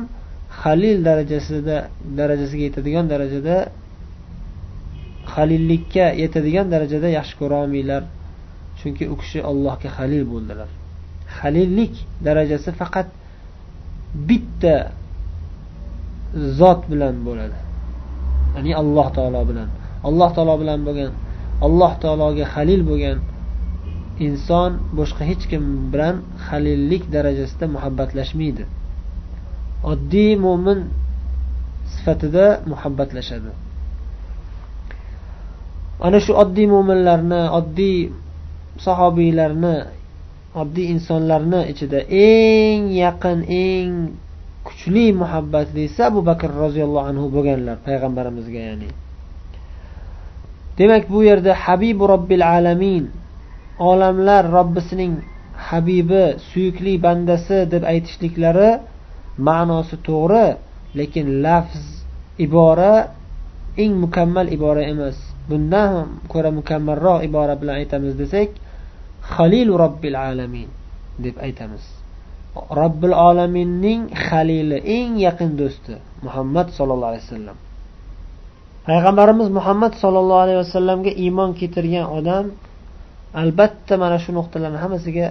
halil 0.61 0.97
darajasida 1.07 1.77
darajasiga 2.19 2.63
yetadigan 2.69 3.05
darajada 3.13 3.55
halillikka 5.33 6.05
yetadigan 6.23 6.67
darajada 6.73 7.09
yaxshi 7.17 7.35
ko'rolmanglar 7.41 8.03
chunki 8.79 9.05
u 9.13 9.15
kishi 9.21 9.39
allohga 9.51 9.89
halil 9.97 10.23
bo'ldilar. 10.33 10.69
Halillik 11.39 11.93
darajasi 12.27 12.69
faqat 12.81 13.07
bitta 14.29 14.75
zot 16.59 16.81
bilan 16.91 17.15
bo'ladi. 17.27 17.57
Ya'ni 18.55 18.71
alloh 18.81 19.07
taolo 19.17 19.41
bilan. 19.49 19.69
Alloh 20.07 20.29
taolo 20.35 20.55
bilan 20.61 20.79
bo'lgan 20.87 21.11
alloh 21.65 21.93
taologa 22.03 22.45
halil 22.53 22.81
bo'lgan 22.89 23.17
inson 24.27 24.71
boshqa 24.99 25.23
hech 25.29 25.43
kim 25.51 25.63
bilan 25.93 26.15
halillik 26.47 27.03
darajasida 27.15 27.65
muhabbatlashmaydi. 27.75 28.63
Oddiy 29.91 30.31
mo'min 30.45 30.79
sifatida 31.93 32.45
muhabbatlashadi. 32.71 33.51
Ana 36.05 36.17
shu 36.25 36.31
oddiy 36.43 36.67
mo'minlarni 36.73 37.41
oddiy 37.59 37.97
sahobiylarni 38.85 39.75
oddiy 40.61 40.87
insonlarni 40.95 41.61
ichida 41.71 41.99
eng 42.07 42.81
yaqin 43.03 43.39
eng 43.65 43.91
kuchli 44.67 45.05
muhabbatlisi 45.21 45.99
abu 46.09 46.19
bakr 46.29 46.49
roziyallohu 46.63 47.07
anhu 47.11 47.25
bo'lganlar 47.35 47.77
payg'ambarimizga 47.87 48.59
ya'ni. 48.69 48.89
Demak 50.77 51.03
bu 51.13 51.19
yerda 51.29 51.53
habibu 51.65 52.03
robbil 52.13 52.43
alamin 52.57 53.03
olamlar 53.79 54.43
robbisining 54.57 55.13
habibi 55.69 56.25
suyukli 56.49 56.93
bandasi 57.05 57.57
deb 57.73 57.83
aytishliklari 57.93 58.71
ma'nosi 59.47 59.95
to'g'ri 60.07 60.47
lekin 60.99 61.27
lafz 61.45 61.83
ibora 62.45 62.93
eng 63.83 63.93
mukammal 64.03 64.47
ibora 64.55 64.83
emas. 64.93 65.28
Bundan 65.49 65.87
ham 65.93 66.09
ko'ra 66.31 66.49
mukammalroq 66.59 67.19
ibora 67.27 67.53
bilan 67.61 67.75
aytamiz 67.81 68.13
desak 68.21 68.49
halilu 69.33 69.73
robbil 69.83 70.15
alamin 70.29 70.69
deb 71.23 71.35
aytamiz. 71.45 71.83
Robbil 72.79 73.13
olaminning 73.29 74.01
halili 74.25 74.77
eng 74.97 75.11
yaqin 75.27 75.51
do'sti 75.61 75.93
muhammad 76.25 76.67
sollallohu 76.77 77.11
alayhi 77.11 77.25
vasallam. 77.27 77.57
Payg'ambarimiz 78.87 79.49
muhammad 79.57 79.93
sollallohu 80.01 80.41
alayhi 80.45 80.59
vasallamga 80.63 81.11
iymon 81.23 81.49
keltirgan 81.59 82.05
odam 82.17 82.45
albatta 83.41 83.93
mana 84.03 84.17
shu 84.23 84.31
nuqtalarni 84.37 84.79
hammasiga 84.83 85.27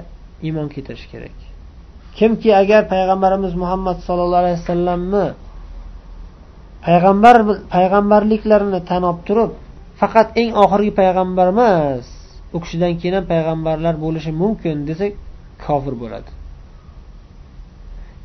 iymon 0.47 0.67
keltirishi 0.75 1.09
kerak. 1.13 1.37
Kimki 2.19 2.51
agar 2.63 2.83
payg'ambarimiz 2.93 3.53
muhammad 3.63 3.99
sollallohu 4.07 4.43
alayhi 4.43 4.59
vasallamni 4.63 5.27
payg'ambar 6.87 7.37
payg'ambarliklarini 7.75 8.81
tan 8.91 9.03
olib 9.11 9.21
turib 9.29 9.53
faqat 10.01 10.29
eng 10.41 10.51
oxirgi 10.63 10.93
payg'ambar 11.01 11.47
emas 11.55 12.07
u 12.55 12.57
kishidan 12.63 12.93
keyin 13.01 13.15
ham 13.19 13.27
payg'ambarlar 13.33 13.95
bo'lishi 14.05 14.33
mumkin 14.43 14.77
desak 14.89 15.13
kofir 15.65 15.95
bo'ladi. 16.03 16.31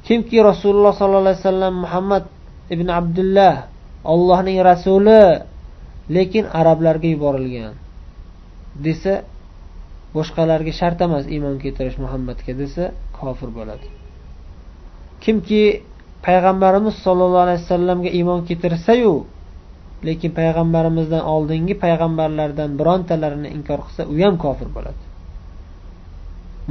Kimki 0.05 0.37
rasululloh 0.49 0.93
sollallohu 0.99 1.25
alayhi 1.27 1.41
vasallam 1.41 1.75
muhammad 1.85 2.23
ibn 2.73 2.87
abdulloh 2.99 3.55
ollohning 4.13 4.57
rasuli 4.69 5.23
lekin 6.15 6.45
arablarga 6.59 7.07
yuborilgan 7.13 7.73
desa 8.85 9.13
boshqalarga 10.15 10.71
shart 10.79 10.99
emas 11.07 11.23
iymon 11.35 11.55
keltirish 11.63 11.97
muhammadga 12.03 12.53
desa 12.61 12.83
kofir 13.17 13.49
bo'ladi. 13.57 13.87
Kimki 15.23 15.63
payg'ambarimiz 16.25 16.95
sollallohu 17.05 17.43
alayhi 17.47 17.61
vasallamga 17.63 18.09
iymon 18.19 18.39
keltirsayu 18.47 19.13
lekin 20.07 20.31
payg'ambarimizdan 20.39 21.23
oldingi 21.33 21.75
payg'ambarlardan 21.83 22.69
birontalarini 22.79 23.49
inkor 23.57 23.79
qilsa 23.85 24.03
u 24.13 24.15
ham 24.23 24.35
kofir 24.45 24.67
bo'ladi. 24.75 25.01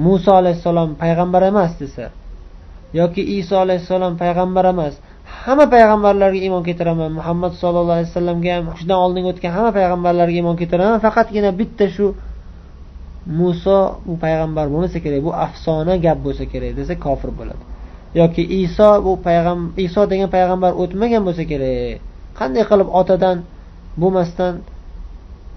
Muso 0.05 0.31
alayhissalom 0.40 0.90
payg'ambar 1.03 1.42
emas 1.53 1.73
desa 1.81 2.07
yoki 3.01 3.23
iso 3.38 3.57
alayhissalom 3.64 4.14
payg'ambar 4.23 4.64
emas 4.75 4.95
hamma 5.45 5.66
payg'ambarlarga 5.75 6.38
iymon 6.47 6.62
keltiraman. 6.68 7.11
Muhammad 7.18 7.53
sollallohu 7.62 7.97
alayhi 7.97 8.11
vasallamga 8.11 8.51
ham 8.57 8.64
shundan 8.79 8.99
oldingi 9.05 9.29
o'tgan 9.33 9.53
hamma 9.57 9.71
payg'ambarlarga 9.79 10.37
iymon 10.40 10.57
keltiraman. 10.61 10.99
Faqatgina 11.07 11.51
bitta 11.61 11.87
shu 11.97 12.07
muso 13.38 13.79
bu 14.07 14.14
payg'ambar 14.25 14.64
bo'lmasa 14.73 14.99
kerak 15.05 15.21
bu 15.27 15.33
afsona 15.47 15.95
gap 16.05 16.18
bo'lsa 16.27 16.45
kerak 16.53 16.73
desa 16.79 16.95
kofir 17.07 17.31
bo'ladi. 17.38 17.62
Yoki 18.21 18.42
iso 18.62 18.88
bu 19.07 19.12
payg'ambar 19.27 19.71
iso 19.87 20.01
degan 20.12 20.29
payg'ambar 20.37 20.73
o'tmagan 20.83 21.23
bo'lsa 21.27 21.45
kerak. 21.53 22.12
Qanday 22.38 22.64
qilib 22.71 22.88
otadan 23.01 23.37
bo'lmasdan 24.03 24.55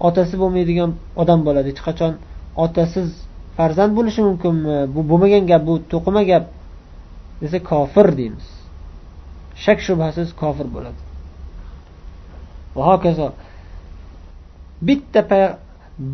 otasi 0.08 0.34
bo'lmaydigan 0.42 0.90
odam 1.22 1.40
bo'ladi? 1.46 1.66
Hech 1.72 1.82
qachon 1.88 2.12
otasiz 2.64 3.08
farzand 3.56 3.92
bo'lishi 3.98 4.20
mumkinmi? 4.28 4.76
Bu 4.94 5.00
bo'lmagan 5.10 5.44
gap 5.50 5.62
bu 5.68 5.74
to'qima 5.92 6.22
gap 6.30 6.44
desa 7.42 7.58
kofir 7.70 8.06
deymiz. 8.18 8.46
Shak 9.64 9.78
shubhasiz 9.86 10.28
kofir 10.42 10.66
bo'ladi. 10.74 11.00
Va 12.76 12.82
hokazo 12.90 13.26
bitta 14.88 15.20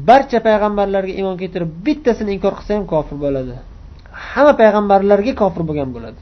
barcha 0.09 0.39
payg'ambarlarga 0.47 1.13
iymon 1.21 1.37
keltirib 1.43 1.71
bittasini 1.87 2.31
inkor 2.37 2.53
qilsa 2.59 2.73
ham 2.77 2.85
kofir 2.95 3.17
bo'ladi. 3.25 3.55
Hamma 4.33 4.53
payg'ambarlarga 4.63 5.33
kofir 5.43 5.63
bo'lgan 5.69 5.91
bo'ladi. 5.97 6.21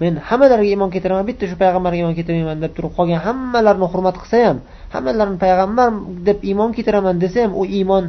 Men 0.00 0.12
hammalariga 0.28 0.70
iymon 0.74 0.90
keltiraman 0.94 1.24
bitta 1.30 1.44
shu 1.50 1.56
payg'ambarga 1.62 1.98
iymon 2.00 2.14
keltirmayman 2.18 2.58
deb 2.64 2.72
turib 2.76 2.92
qolgan 2.98 3.20
hammalarini 3.26 3.86
hurmat 3.92 4.16
qilsa 4.22 4.36
ham 4.46 4.58
hammalarini 4.94 5.38
payg'ambar 5.44 5.88
deb 6.28 6.38
iymon 6.50 6.70
keltiraman 6.76 7.16
desa 7.24 7.38
ham 7.44 7.52
u 7.60 7.62
iymon 7.78 8.04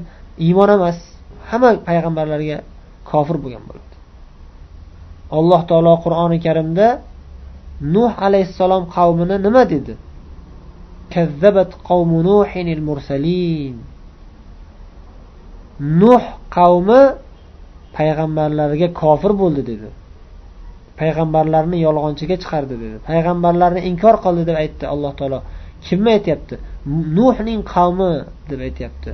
iymon 0.45 0.69
emas. 0.77 0.97
Hamma 1.49 1.69
payg'ambarlarga 1.87 2.57
kofir 3.09 3.37
bo'lgan 3.43 3.63
bo'ladi. 3.69 3.95
Alloh 5.37 5.61
taolo 5.69 5.93
qur'oni 6.05 6.37
karimda 6.45 6.87
nuh 7.95 8.11
alayhissalom 8.27 8.83
qavmini 8.95 9.37
nima 9.45 9.63
dedi? 9.73 9.93
Kazzabat 11.13 11.71
qavmu 11.89 12.19
nuhinil 12.29 12.83
mursalin. 12.89 13.75
Nuh 16.01 16.23
qavmi 16.57 17.01
payg'ambarlarga 17.97 18.87
kofir 19.01 19.31
bo'ldi 19.41 19.61
dedi. 19.71 19.89
Payg'ambarlarni 20.99 21.77
yolg'onchiga 21.87 22.35
chiqardi 22.41 22.75
dedi. 22.83 22.97
Payg'ambarlarni 23.09 23.81
inkor 23.89 24.15
qildi 24.25 24.43
deb 24.49 24.57
aytdi 24.63 24.85
alloh 24.93 25.11
taolo. 25.19 25.39
Kimni 25.85 26.09
aytyapti? 26.17 26.55
Nuhning 27.17 27.61
qavmi 27.73 28.11
deb 28.49 28.59
aytyapti. 28.67 29.11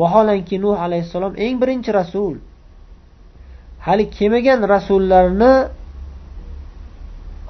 Vaholanki 0.00 0.56
nuh 0.64 0.76
alayhissalom 0.86 1.32
eng 1.44 1.54
birinchi 1.62 1.90
rasul. 2.00 2.34
Hali 3.86 4.04
kelmagan 4.16 4.60
rasullarni 4.74 5.52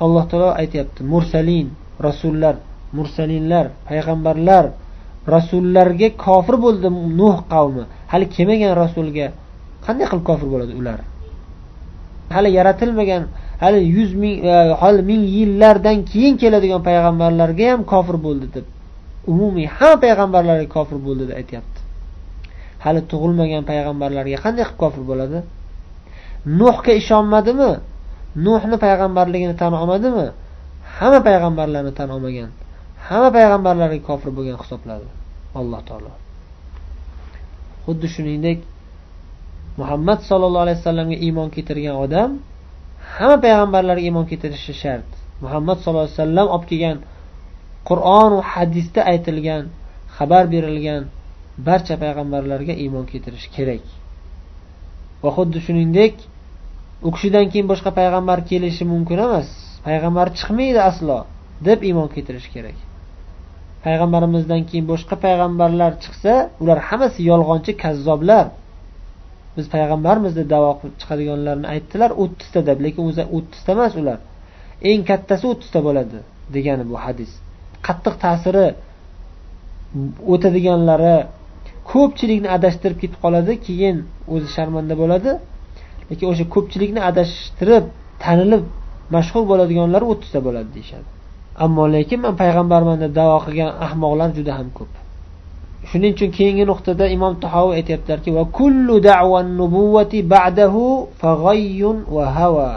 alloh 0.04 0.24
taolo 0.30 0.50
aytyapti. 0.62 1.00
Mursalin 1.12 1.68
rasullar 2.06 2.54
mursalinlar 2.98 3.66
payg'ambarlar 3.88 4.64
rasullarga 5.34 6.08
kofir 6.24 6.56
bo'ldi 6.64 6.88
nuh 7.20 7.36
qavmi. 7.52 7.84
Hali 8.12 8.26
kelmagan 8.34 8.72
rasulga 8.82 9.26
qanday 9.86 10.06
qilib 10.10 10.24
kofir 10.30 10.48
bo'ladi 10.54 10.72
ular? 10.80 10.98
Hali 12.34 12.50
yaratilmagan 12.58 13.22
hali 13.62 13.80
yuz 13.96 14.10
ming 14.22 14.36
e, 14.52 14.54
hali 14.82 15.02
ming 15.10 15.22
yillardan 15.36 15.98
keyin 16.10 16.34
keladigan 16.42 16.82
payg'ambarlarga 16.88 17.64
ham 17.72 17.80
kofir 17.92 18.16
bo'ldi 18.26 18.46
deb. 18.54 18.66
Umumiy 19.32 19.66
hamma 19.76 19.96
payg'ambarlarga 20.04 20.66
kofir 20.76 20.98
bo'ldi 21.06 21.24
deb 21.28 21.36
aytyapti. 21.40 21.78
Hali 22.84 23.00
tug'ilmagan 23.10 23.62
payg'ambarlarga 23.70 24.36
qanday 24.44 24.64
qilib 24.68 24.80
kofir 24.82 25.02
bo'ladi? 25.10 25.38
Nuhga 26.60 26.92
ishonmadimi? 27.00 27.70
Nuhni 28.46 28.76
payg'ambarligini 28.84 29.54
tan 29.60 29.72
olmadimi? 29.80 30.26
Hamma 30.96 31.20
payg'ambarlarni 31.28 31.92
tan 31.98 32.08
olmagan 32.16 32.50
hamma 33.08 33.30
payg'ambarlarga 33.36 34.00
kofir 34.08 34.30
bo'lgan 34.36 34.56
hisobladi 34.62 35.08
alloh 35.60 35.80
taolo. 35.88 36.12
Xuddi 37.84 38.06
shuningdek 38.14 38.58
muhammad 39.80 40.18
sollallohu 40.28 40.64
alayhi 40.66 40.78
vasallamga 40.80 41.16
iymon 41.26 41.48
keltirgan 41.54 41.96
odam 42.04 42.30
hamma 43.12 43.36
payg'ambarlarga 43.44 44.04
iymon 44.08 44.24
keltirishi 44.30 44.74
shart. 44.82 45.08
Muhammad 45.44 45.76
sallallohu 45.82 46.06
alayhi 46.06 46.18
vasallam 46.20 46.46
olib 46.54 46.66
kelgan 46.70 46.98
qur'onu 47.88 48.38
hadisda 48.52 49.00
aytilgan 49.12 49.64
xabar 50.16 50.44
berilgan 50.54 51.02
barcha 51.66 51.94
payg'ambarlarga 52.02 52.74
iymon 52.84 53.04
keltirish 53.10 53.48
kerak. 53.56 53.84
Va 55.22 55.30
xuddi 55.36 55.58
shuningdek 55.66 56.14
u 57.06 57.08
kishidan 57.14 57.46
keyin 57.52 57.66
boshqa 57.72 57.90
payg'ambar 58.00 58.38
kelishi 58.50 58.84
mumkin 58.92 59.18
emas. 59.26 59.48
Payg'ambar 59.86 60.26
chiqmaydi 60.38 60.80
aslo 60.90 61.18
deb 61.66 61.78
iymon 61.88 62.08
keltirish 62.14 62.48
kerak. 62.54 62.78
Payg'ambarimizdan 63.84 64.62
keyin 64.68 64.86
boshqa 64.92 65.16
payg'ambarlar 65.24 65.92
chiqsa 66.02 66.34
ular 66.62 66.78
hammasi 66.88 67.20
yolg'onchi 67.30 67.72
kazzoblar. 67.82 68.46
Biz 69.56 69.66
payg'ambarmiz 69.74 70.32
deb 70.38 70.48
davo 70.54 70.70
qilib 70.78 70.96
chiqadiganlarni 71.00 71.66
aytdilar 71.74 72.10
o'ttizta 72.22 72.60
deb 72.68 72.78
lekin 72.84 73.02
o'zi 73.10 73.22
o'ttizta 73.36 73.70
emas 73.76 73.94
ular. 74.00 74.18
Eng 74.90 75.00
kattasi 75.10 75.44
o'ttizta 75.52 75.80
bo'ladi 75.86 76.18
degani 76.56 76.84
bu 76.90 76.96
hadis. 77.04 77.30
Qattiq 77.86 78.14
ta'siri 78.24 78.66
o'tadiganlari 80.32 81.16
ko'pchilikni 81.92 82.48
adashtirib 82.56 82.98
ketib 83.02 83.18
qoladi 83.24 83.52
keyin 83.66 83.96
o'zi 84.34 84.48
sharmanda 84.56 84.94
bo'ladi. 85.02 85.30
Lekin 86.10 86.26
o'sha 86.32 86.44
ko'pchilikni 86.54 87.00
adashtirib 87.10 87.84
tanilib 88.24 88.64
mashhur 89.16 89.42
bo'ladiganlar 89.50 90.02
o'ttizta 90.10 90.40
bo'ladi 90.46 90.70
deyishadi. 90.76 91.06
Ammo 91.64 91.84
lekin 91.96 92.18
man 92.24 92.34
payg'ambarman 92.42 92.96
deb 93.04 93.12
davo 93.20 93.36
qilgan 93.46 93.70
ahmoqlar 93.86 94.28
juda 94.38 94.52
ham 94.58 94.68
ko'p. 94.78 94.92
Shuning 95.90 96.12
uchun 96.16 96.30
keyingi 96.36 96.64
nuqtada 96.70 97.06
imom 97.16 97.32
tahoviy 97.44 97.76
aytyaptilarki 97.80 98.30
va 98.38 98.44
kullu 98.58 98.94
da'van 99.10 99.46
nubuwati 99.60 100.18
ba'dahu 100.34 100.84
faghayyun 101.20 101.96
va 102.16 102.24
hawa. 102.38 102.70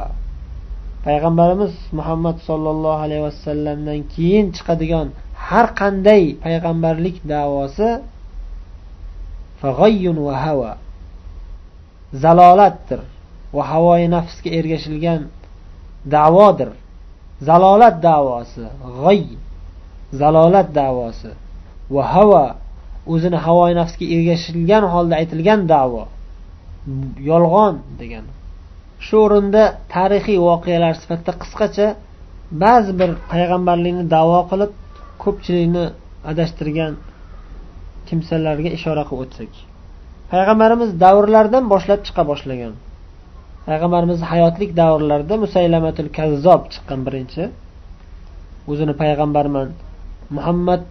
Payg'ambarimiz 1.06 1.74
muhammad 1.98 2.38
sollallohu 2.48 3.02
alayhi 3.06 3.24
vasallamdan 3.30 4.00
keyin 4.14 4.46
chiqadigan 4.56 5.08
har 5.48 5.68
qanday 5.80 6.24
payg'ambarlik 6.46 7.18
davosi 7.34 7.90
fag'ayyun 9.62 10.18
va 10.28 10.36
hava 10.46 10.72
zalolatdir 12.24 13.02
va 13.56 13.64
havoyi 13.72 14.08
nafsga 14.16 14.50
ergashilgan 14.60 15.22
davodir. 16.16 16.70
Zalolat 17.42 17.96
davosi 18.02 18.66
g'oy 19.00 19.22
zalolat 20.20 20.68
davosi 20.80 21.32
va 21.96 22.04
havo 22.14 22.46
o'zini 23.14 23.40
havoyi 23.46 23.74
nafsga 23.82 24.06
ergashilgan 24.16 24.84
holda 24.94 25.14
aytilgan 25.22 25.62
davo. 25.74 26.04
Yolg'on 27.30 27.76
degan. 28.02 28.26
Shu 29.06 29.16
o'rinda 29.26 29.64
tarixiy 29.94 30.40
voqealar 30.48 30.94
sifatida 31.02 31.34
qisqacha 31.42 31.88
ba'zi 32.64 32.92
bir 33.00 33.10
payg'ambarlikni 33.32 34.06
davo 34.16 34.40
qilib 34.52 34.72
ko'pchilikni 35.24 35.86
adashtirgan 36.32 36.94
kimsalarga 38.08 38.70
ishora 38.78 39.04
qilib 39.10 39.24
o'tsak. 39.26 39.52
Payg'ambarimiz 40.32 40.90
davrlardan 41.04 41.64
boshlab 41.74 42.00
chiqa 42.08 42.24
boshlagan. 42.32 42.74
Payg'ambarimiz 43.68 44.20
hayotlik 44.32 44.72
davrlarida 44.82 45.36
musaylamatul 45.44 46.10
kazzob 46.18 46.62
chiqqan 46.74 47.00
birinchi. 47.08 47.44
O'zini 48.72 48.94
payg'ambarman 49.02 49.68
muhammad 50.36 50.84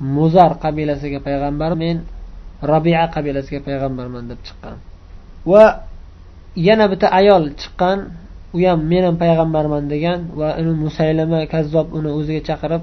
muzar 0.00 0.52
qabilasiga 0.62 1.20
payg'ambar 1.26 1.72
men 1.82 1.96
robia 2.62 3.02
qabilasiga 3.14 3.60
payg'ambarman 3.68 4.24
deb 4.30 4.40
chiqqan. 4.46 4.76
Va 5.50 5.64
yana 6.56 6.84
bitta 6.92 7.08
ayol 7.20 7.44
chiqqan 7.60 7.98
u 8.54 8.58
ham 8.66 8.80
men 8.90 9.02
ham 9.04 9.16
payg'ambarman 9.22 9.84
degan 9.92 10.20
va 10.38 10.48
uni 10.60 10.72
musaylama 10.84 11.38
kazzob 11.52 11.86
uni 11.98 12.10
o'ziga 12.18 12.42
chaqirib 12.48 12.82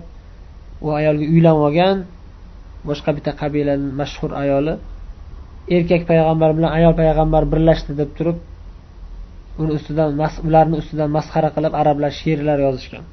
u 0.85 0.87
ayolga 0.99 1.25
uylanib 1.33 1.61
olgan 1.67 1.97
boshqa 2.87 3.09
bitta 3.17 3.31
qabilani 3.41 3.87
mashhur 3.99 4.31
ayoli 4.43 4.73
erkak 5.75 6.01
payg'ambar 6.09 6.49
bilan 6.57 6.71
ayol 6.77 6.93
payg'ambar 7.01 7.43
birlashdi 7.51 7.93
deb 8.01 8.09
turib 8.17 8.37
uni 9.61 9.71
ustidan 9.77 10.09
ularni 10.47 10.75
ustidan 10.81 11.09
masxara 11.17 11.49
qilib 11.55 11.73
arablar 11.81 12.11
she'rlar 12.21 12.57
yozishgan. 12.65 13.05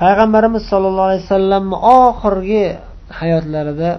Payg'ambarimiz 0.00 0.62
sollallohu 0.70 1.08
alayhi 1.10 1.24
vasallamni 1.26 1.76
oxirgi 2.00 2.64
hayotlarida 3.20 3.90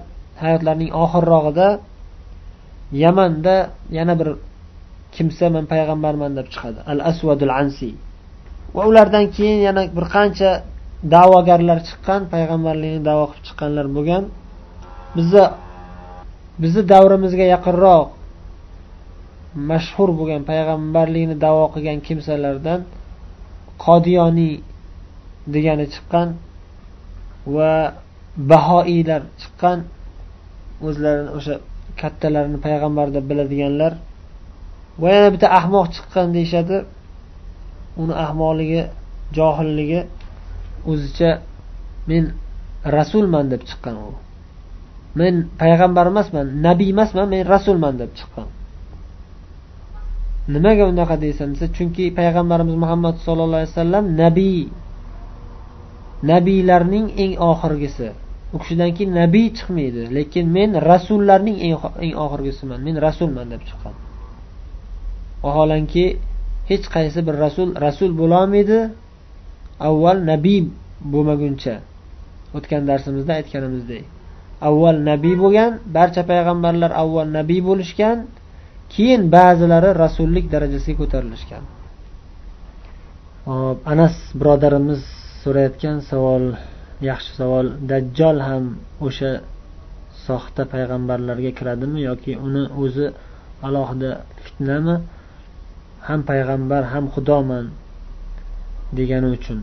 hayotlarining 0.44 0.92
oxirrog'ida 1.04 1.68
yamanda 3.04 3.56
yana 3.98 4.14
bir 4.20 4.30
kimsa 5.16 5.46
man 5.56 5.66
payg'ambarman 5.74 6.32
deb 6.38 6.48
chiqadi. 6.54 6.80
Al 6.92 7.00
asvadul 7.10 7.54
ansi. 7.62 7.90
Va 8.76 8.84
ulardan 8.90 9.26
keyin 9.36 9.60
yana 9.68 9.82
bir 9.98 10.06
qancha 10.16 10.50
da'vogarlar 11.14 11.80
chiqqan 11.88 12.22
payg'ambarlikni 12.34 13.02
davo 13.10 13.24
qilib 13.32 13.44
chiqqanlar 13.48 13.86
bo'lgan. 13.98 14.24
Bizni 15.18 15.44
bizni 16.64 16.84
davrimizga 16.94 17.46
yaqinroq 17.56 18.08
mashhur 19.70 20.10
bo'lgan 20.20 20.42
payg'ambarlikni 20.52 21.36
davo 21.46 21.66
qilgan 21.74 22.00
kimsalardan 22.08 22.80
qodiyoniy 23.86 24.54
degani 25.54 25.86
chiqqan 25.94 26.30
va 27.56 27.72
bahoiylar 28.52 29.22
chiqqan 29.42 29.80
o'zlarini 30.88 31.32
o'sha 31.38 31.56
kattalarini 32.02 32.58
payg'ambar 32.66 33.08
deb 33.16 33.26
biladiganlar 33.30 33.94
va 35.02 35.08
yana 35.16 35.30
bitta 35.34 35.48
ahmoq 35.60 35.88
chiqqan 35.96 36.28
deyishadi. 36.36 36.78
Uni 38.02 38.14
ahmoqligi 38.26 38.82
johilligi 39.38 40.02
o'zicha 40.92 41.30
men 42.10 42.24
rasulman 42.98 43.46
deb 43.54 43.62
chiqqan 43.70 43.96
u. 44.08 44.12
Men 45.20 45.34
payg'ambar 45.62 46.06
emasman 46.14 46.46
nabiy 46.68 46.90
emasman 46.96 47.28
men 47.34 47.42
rasulman 47.54 47.94
deb 48.02 48.12
chiqqan. 48.20 48.48
Nimaga 50.54 50.84
unaqa 50.92 51.16
deysan 51.26 51.48
desa 51.54 51.68
chunki 51.78 52.06
payg'ambarimiz 52.20 52.76
muhammad 52.84 53.16
sallallohu 53.26 53.60
alayhi 53.62 53.74
vasallam 53.74 54.06
nabiy 54.24 54.58
nabiylarning 56.32 57.08
eng 57.24 57.34
oxirgisi. 57.52 58.08
U 58.54 58.58
kishidan 58.62 58.92
keyin 58.96 59.12
nabiy 59.22 59.48
chiqmaydi 59.58 60.04
lekin 60.18 60.46
men 60.58 60.70
rasullarning 60.92 61.58
eng 62.06 62.16
oxirgisiman. 62.26 62.80
Men 62.88 62.96
rasulman 63.06 63.48
deb 63.54 63.62
chiqqan. 63.68 63.96
Vaholanki 65.44 66.06
hech 66.70 66.86
qaysi 66.96 67.20
bir 67.28 67.36
rasul 67.46 67.70
rasul 67.86 68.12
bo'lolmaydi. 68.22 68.80
Avval 69.88 70.18
nabiy 70.32 70.60
bo'lmaguncha 71.14 71.76
o'tgan 72.58 72.82
darsimizda 72.90 73.34
aytganimizdek. 73.40 74.04
Avval 74.68 74.98
nabiy 75.10 75.36
bo'lgan 75.44 75.72
barcha 75.98 76.22
payg'ambarlar 76.32 76.92
avval 77.04 77.28
nabiy 77.40 77.62
bo'lishgan 77.70 78.18
keyin 78.94 79.22
ba'zilari 79.36 79.90
rasullik 80.04 80.46
darajasiga 80.54 80.98
ko'tarilishgan. 81.02 81.64
Hop 83.48 83.78
anas 83.94 84.16
birodarimiz 84.40 85.02
so'rayotgan 85.44 85.98
savol 86.10 86.46
yaxshi 87.10 87.32
savol 87.40 87.68
dajjol 87.92 88.38
ham 88.48 88.64
o'sha 89.08 89.32
soxta 90.26 90.64
payg'ambarlarga 90.74 91.52
kiradimi 91.58 92.00
yoki 92.10 92.34
uni 92.48 92.64
o'zi 92.84 93.06
alohida 93.68 94.12
fitnami? 94.46 94.96
Ham 96.08 96.20
payg'ambar 96.30 96.84
ham 96.94 97.06
xudoman 97.14 97.66
degani 98.98 99.30
uchun. 99.38 99.60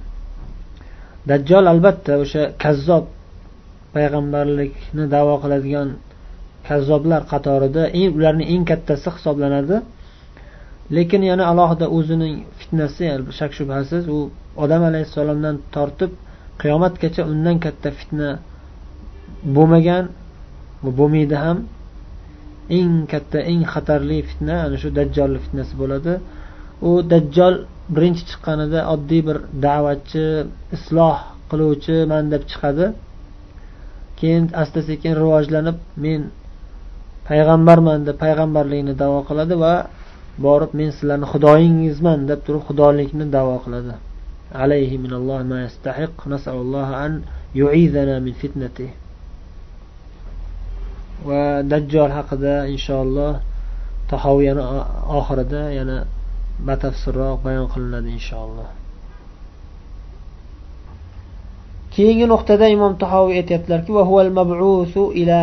Dajjol 1.31 1.65
albatta 1.73 2.13
o'sha 2.23 2.43
kazzob 2.65 3.05
payg'ambarlikni 3.95 5.05
davo 5.15 5.35
qiladigan 5.43 5.89
kazzoblar 6.69 7.23
qatorida 7.33 7.83
eng 7.99 8.11
ularning 8.19 8.49
eng 8.55 8.65
kattasi 8.71 9.09
hisoblanadi. 9.17 9.77
Lekin 10.97 11.23
yana 11.31 11.45
alohida 11.53 11.87
o'zining 11.97 12.35
fitnasi 12.59 13.05
shak 13.39 13.51
shubhasiz 13.59 14.05
u 14.17 14.19
odam 14.65 14.83
alayhissalomdan 14.91 15.57
tortib 15.75 16.13
qiyomatgacha 16.61 17.23
undan 17.33 17.57
katta 17.65 17.89
fitna 17.99 18.29
bo'lmagan 19.57 20.05
va 20.85 20.91
bo'lmaydi 20.99 21.37
ham. 21.45 21.59
Eng 22.79 22.95
katta 23.13 23.39
eng 23.53 23.63
xatarli 23.73 24.19
fitna 24.29 24.57
ana 24.67 24.77
shu 24.83 24.89
dajjolni 24.99 25.39
fitnasi 25.45 25.75
bo'ladi. 25.83 26.15
U 26.89 26.91
dajjol 27.13 27.55
birinchi 27.95 28.23
chiqqanida 28.31 28.81
oddiy 28.95 29.23
bir 29.29 29.37
da'vatchi 29.67 30.25
isloh 30.77 31.19
qiluvchi 31.51 31.97
man 32.13 32.25
deb 32.33 32.43
chiqadi. 32.51 32.87
Keyin 34.19 34.45
asta 34.63 34.81
sekin 34.89 35.13
rivojlanib 35.23 35.79
men 36.05 36.21
payg'ambarman 37.29 38.01
deb 38.09 38.17
payg'ambarlikni 38.25 38.95
davo 39.03 39.19
qiladi 39.29 39.55
va 39.65 39.75
borib 40.47 40.71
men 40.79 40.91
sizlarni 40.97 41.27
xudoyingizman 41.33 42.19
deb 42.31 42.41
turib 42.47 42.63
xudolikni 42.69 43.27
davo 43.37 43.57
qiladi. 43.65 43.95
Alayhi 44.53 44.99
minallohi 44.99 45.45
ma 45.45 45.59
yastahiq 45.67 46.27
nasallallohu 46.27 46.95
an 46.95 47.23
yu'idana 47.55 48.21
min 48.21 48.35
fitnatihi 48.35 48.91
va 51.25 51.63
dajjol 51.63 52.11
haqida 52.11 52.67
inshaalloh 52.67 53.41
tahoviyani 54.11 54.63
oxirida 55.19 55.63
yana 55.79 55.97
batafsilroq 56.67 57.43
bayon 57.45 57.67
qilinadi 57.73 58.11
inshaalloh 58.19 58.69
keyingi 61.95 62.27
nuqtada 62.33 62.67
imom 62.71 62.97
tahoviy 63.03 63.43
aytyaptilarki 63.43 63.93
ila 65.21 65.39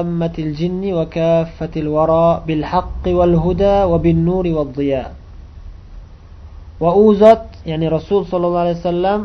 ammatil 0.00 0.52
jinni 0.54 0.92
va 0.92 1.06
kaffatil 1.06 1.88
wara 1.88 2.40
bil 2.46 2.64
haqqi 2.72 3.12
wal 3.18 3.36
huda 3.44 3.88
va 3.90 3.98
bin 3.98 4.24
nuri 4.24 4.52
va 4.52 4.64
diya 4.64 5.02
va 6.82 6.90
u 6.94 7.14
zot 7.14 7.44
ya'ni 7.70 7.86
rasul 7.96 8.24
sollallohu 8.30 8.64
alayhi 8.64 8.78
vasallam 8.80 9.20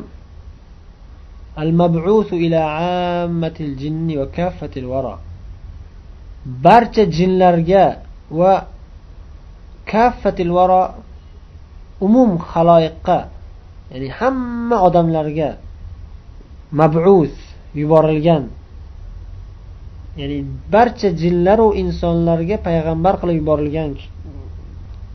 al 1.64 1.72
mab'usu 1.82 2.36
ila 2.46 2.62
ammatil 3.24 3.74
jinni 3.82 4.14
va 4.18 4.26
kaffatil 4.38 4.88
wara. 4.94 5.16
Barcha 6.46 7.04
jinlarga 7.18 7.86
va 8.40 8.54
kaffatil 9.86 10.52
varo 10.58 10.84
umum 12.06 12.30
haloyiqqa 12.52 13.20
ya'ni 13.92 14.08
hamma 14.20 14.78
odamlarga 14.88 15.50
mabus 16.80 17.34
yuborilgan 17.80 18.44
ya'ni 20.20 20.38
barcha 20.74 21.10
jinlaru 21.22 21.68
insonlarga 21.82 22.58
payg'ambar 22.68 23.14
qilib 23.22 23.36
yuborilgan 23.42 23.92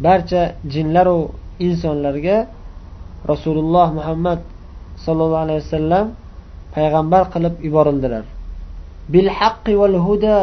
barcha 0.07 0.43
jinlaru 0.73 1.19
insonlarga 1.67 2.39
rasululloh 3.33 3.89
muhammad 3.99 4.41
sollallohu 5.05 5.45
alayhi 5.47 5.61
vasallam 5.65 6.07
payg'ambar 6.75 7.25
qilib 7.35 7.55
yuborildilar. 7.67 8.25
Bil 9.13 9.29
haqqi 9.39 9.73
val 9.81 9.97
huda 10.07 10.41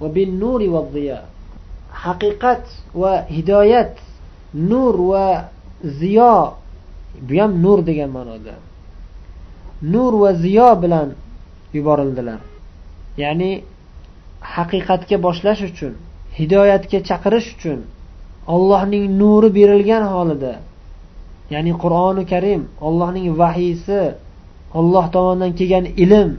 va 0.00 0.08
bin 0.16 0.28
nuri 0.42 0.68
va 0.74 0.80
ziya 0.94 1.20
haqiqat 2.04 2.64
va 3.00 3.12
hidoyat 3.36 3.92
nur 4.70 4.94
va 5.10 5.26
ziyo. 6.00 6.36
Bu 7.26 7.34
ham 7.40 7.52
nur 7.64 7.78
degan 7.88 8.10
ma'noda. 8.16 8.54
Nur 9.94 10.12
va 10.22 10.30
ziyo 10.44 10.70
bilan 10.82 11.08
yuborildilar. 11.76 12.40
Ya'ni 13.22 13.52
haqiqatga 14.54 15.16
boshlash 15.26 15.62
uchun 15.70 15.92
hidoyatga 16.38 16.98
chaqirish 17.08 17.48
uchun 17.54 17.78
ollohning 18.54 19.04
nuri 19.20 19.48
berilgan 19.58 20.04
holida 20.12 20.52
ya'ni 21.54 21.72
qur'oni 21.82 22.22
karim 22.32 22.62
ollohning 22.86 23.26
vahiysi 23.40 24.00
olloh 24.78 25.04
tomonidan 25.14 25.52
kelgan 25.58 25.84
ilm 26.04 26.30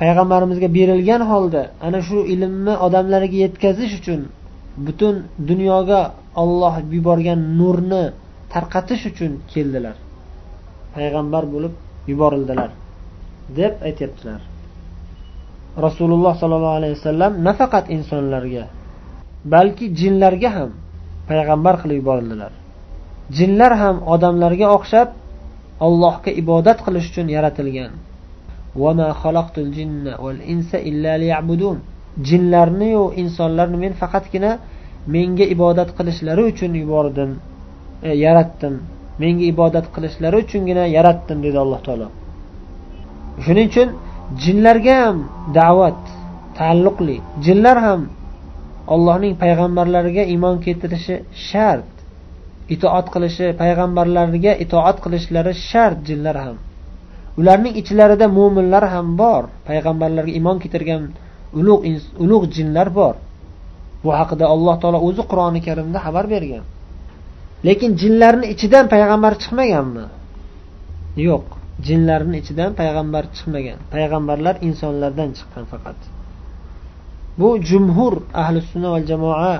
payg'ambarimizga 0.00 0.68
berilgan 0.78 1.22
holda 1.30 1.62
ana 1.86 2.00
shu 2.08 2.18
ilmni 2.34 2.74
odamlarga 2.86 3.36
yetkazish 3.44 3.92
uchun 4.00 4.20
butun 4.86 5.14
dunyoga 5.50 6.00
olloh 6.42 6.74
yuborgan 6.96 7.40
nurni 7.58 8.04
tarqatish 8.52 9.02
uchun 9.10 9.32
keldilar. 9.52 9.96
Payg'ambar 10.94 11.44
bo'lib 11.54 11.74
yuborildilar 12.10 12.70
deb 13.58 13.72
aytyaptilar. 13.88 14.40
Rasululloh 15.86 16.34
sollallohu 16.40 16.78
alayhi 16.80 16.94
vasallam 16.98 17.32
nafaqat 17.48 17.84
insonlarga 17.96 18.64
balki 19.54 19.86
jinlarga 20.00 20.50
ham 20.56 20.70
payg'ambar 21.28 21.74
qilib 21.82 21.96
yuborildilar. 22.02 22.52
Jinlar 23.38 23.72
ham 23.82 23.96
odamlarga 24.14 24.66
o'xshab 24.76 25.08
allohga 25.86 26.30
ibodat 26.42 26.78
qilish 26.86 27.06
uchun 27.10 27.26
yaratilgan. 27.36 27.92
Jinlarniyu 32.28 33.02
insonlarni 33.22 33.78
men 33.84 33.92
faqatgina 34.00 34.52
menga 35.14 35.44
ibodat 35.54 35.90
qilishlari 35.98 36.42
uchun 36.50 36.72
yubordim 36.82 37.30
e, 38.08 38.10
yaratdim. 38.24 38.74
Menga 39.22 39.44
ibodat 39.52 39.86
qilishlari 39.94 40.36
uchungina 40.44 40.84
yaratdim 40.96 41.38
dedi 41.46 41.58
alloh 41.64 41.80
taolo. 41.86 42.08
Shuning 43.44 43.68
uchun 43.72 43.88
jinlarga 44.42 44.94
ham 45.04 45.18
da'vat 45.58 46.02
taalluqli. 46.58 47.16
Jinlar 47.46 47.76
ham 47.86 48.00
allohning 48.94 49.34
payg'ambarlariga 49.42 50.24
iymon 50.32 50.56
keltirishi 50.64 51.16
shart. 51.48 51.92
Itoat 52.74 53.06
qilishi 53.14 53.46
payg'ambarlarga 53.62 54.52
itoat 54.64 54.96
qilishlari 55.04 55.52
shart 55.68 55.98
jinlar 56.08 56.36
ham. 56.44 56.56
Ularning 57.40 57.74
ichlarida 57.80 58.26
mo'minlar 58.38 58.84
ham 58.94 59.08
bor. 59.22 59.42
Payg'ambarlarga 59.68 60.32
iymon 60.38 60.56
keltirgan 60.62 61.02
ulug' 61.58 61.84
ulug' 62.24 62.46
jinlar 62.56 62.88
bor. 62.98 63.14
Bu 64.04 64.10
haqida 64.18 64.44
alloh 64.54 64.76
taolo 64.82 64.98
o'zi 65.08 65.22
qur'oni 65.30 65.60
karimda 65.66 65.98
xabar 66.06 66.24
bergan. 66.34 66.64
Lekin 67.66 67.90
jinlarni 68.00 68.46
ichidan 68.54 68.84
payg'ambar 68.94 69.32
chiqmaganmi? 69.42 70.04
Yo'q. 71.28 71.46
Jinlarni 71.86 72.36
ichidan 72.42 72.70
payg'ambar 72.80 73.24
chiqmagan. 73.36 73.78
Payg'ambarlar 73.94 74.54
insonlardan 74.68 75.30
chiqqan 75.38 75.64
faqat. 75.72 75.98
Bu 77.38 77.48
jumhur 77.68 78.14
ahli 78.42 78.58
sunna 78.70 78.88
va 78.94 79.00
jamoa 79.10 79.54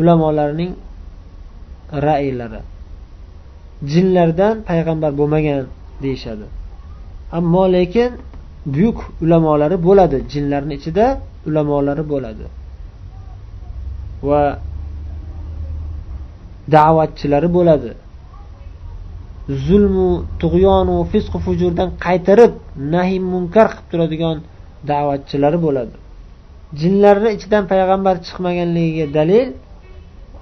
ulamolarining 0.00 0.72
ra'ylari. 2.06 2.60
Jinlardan 3.92 4.54
payg'ambar 4.68 5.12
bo'lmagan 5.18 5.66
deyishadi. 6.02 6.46
Ammo 7.38 7.64
lekin 7.76 8.10
buyuk 8.74 8.98
ulamolari 9.24 9.76
bo'ladi. 9.86 10.18
Jinlarni 10.32 10.74
ichida 10.78 11.06
ulamolari 11.48 12.04
bo'ladi. 12.12 12.44
Va 14.28 14.42
da'vatchilari 16.74 17.48
bo'ladi. 17.56 17.90
Zulmu 19.66 20.10
tug'yonu 20.42 20.96
fisqu 21.12 21.38
fujurdan 21.46 21.88
qaytarib 22.04 22.52
nahiy 22.94 23.20
munkar 23.32 23.68
qilib 23.70 23.86
turadigan 23.90 24.36
da'vatchilari 24.90 25.58
bo'ladi. 25.66 25.94
jinlarni 26.81 27.29
ichidan 27.35 27.63
payg'ambar 27.71 28.15
chiqmaganligiga 28.25 29.05
dalil 29.17 29.47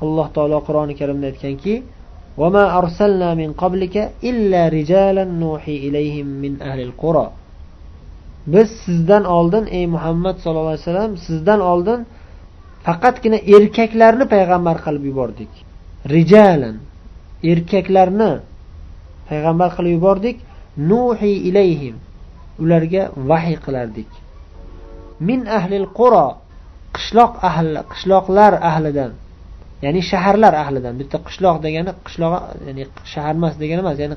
alloh 0.04 0.28
taolo 0.36 0.58
qur'oni 0.68 0.94
karimda 1.00 1.28
aytganki 1.32 1.76
وما 2.42 2.64
أرسلنا 2.80 3.30
من 3.42 3.50
قبلك 3.64 3.96
إلا 4.30 4.62
رجالا 4.78 5.24
نوحي 5.44 5.76
إليهم 5.88 6.28
من 6.44 6.54
أهل 6.62 6.80
القرى 6.88 7.28
biz 8.48 8.70
sizdan 8.86 9.24
oldin 9.24 9.66
ey 9.78 9.88
muhammad 9.88 10.36
sallallohu 10.38 10.68
alayhi 10.68 10.86
vasallam 10.88 11.18
sizdan 11.28 11.60
oldin 11.72 12.00
faqatgina 12.86 13.38
erkaklarni 13.56 14.26
payg'ambar 14.34 14.78
qilib 14.86 15.04
yubordik 15.10 15.52
rijalan 16.14 16.76
erkaklarni 17.52 18.32
payg'ambar 19.30 19.70
qilib 19.78 19.92
yubordik 19.98 20.38
nuhiy 20.92 21.38
ilayhim 21.50 21.96
ularga 22.64 23.04
vahiy 23.30 23.58
qilardik 23.66 24.10
Min 25.29 25.41
ahlil 25.59 25.87
quro 25.99 26.27
qishloq 26.97 27.33
ahli 27.49 27.81
qishloqlar 27.93 28.53
ahlidan 28.71 29.13
ya'ni 29.85 30.01
shaharlar 30.11 30.53
ahlidan 30.63 30.95
bitta 31.01 31.17
qishloq 31.27 31.57
degani 31.65 31.93
qishloq 32.07 32.33
ya'ni 32.67 32.83
shahar 33.13 33.35
emas 33.41 33.55
degani 33.63 33.81
emas 33.85 33.97
ya'ni 34.03 34.17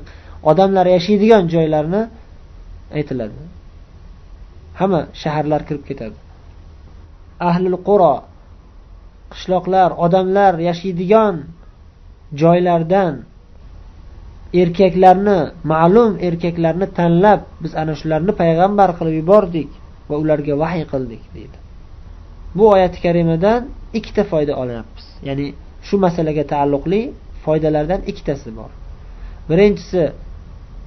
odamlar 0.50 0.86
yashaydigan 0.96 1.42
joylarni 1.54 2.02
aytiladi. 2.98 3.38
Hamma 4.80 5.00
shaharlar 5.22 5.60
kirib 5.68 5.84
ketadi. 5.90 6.16
Ahlil 7.50 7.78
quro 7.88 8.14
qishloqlar 9.32 9.90
odamlar 10.04 10.52
yashaydigan 10.68 11.34
joylardan 12.42 13.14
erkaklarni 14.62 15.38
ma'lum 15.72 16.10
erkaklarni 16.28 16.86
tanlab 16.98 17.40
biz 17.62 17.72
ana 17.80 17.92
shularni 18.00 18.32
payg'ambar 18.42 18.88
qilib 18.98 19.14
yubordik. 19.20 19.70
Va 20.10 20.16
ularga 20.22 20.54
vahiy 20.62 20.84
qildik 20.92 21.22
deydi. 21.34 21.56
Bu 22.56 22.64
oyati 22.74 22.98
karimadan 23.04 23.62
ikkita 23.98 24.22
foyda 24.32 24.52
olyapmiz. 24.62 25.06
Ya'ni 25.28 25.46
shu 25.86 25.96
masalaga 26.04 26.44
taalluqli 26.52 27.00
foydalardan 27.44 28.00
ikkitasi 28.10 28.48
bor. 28.58 28.70
Birinchisi 29.48 30.02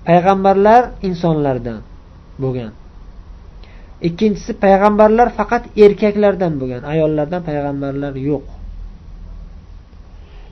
payg'ambarlar 0.08 0.82
insonlardan 1.08 1.82
bo'lgan. 2.44 2.72
Ikkinchisi 4.08 4.52
payg'ambarlar 4.64 5.28
faqat 5.40 5.64
erkaklardan 5.86 6.54
bo'lgan 6.62 6.82
ayollardan 6.94 7.42
payg'ambarlar 7.50 8.14
yo'q. 8.30 8.46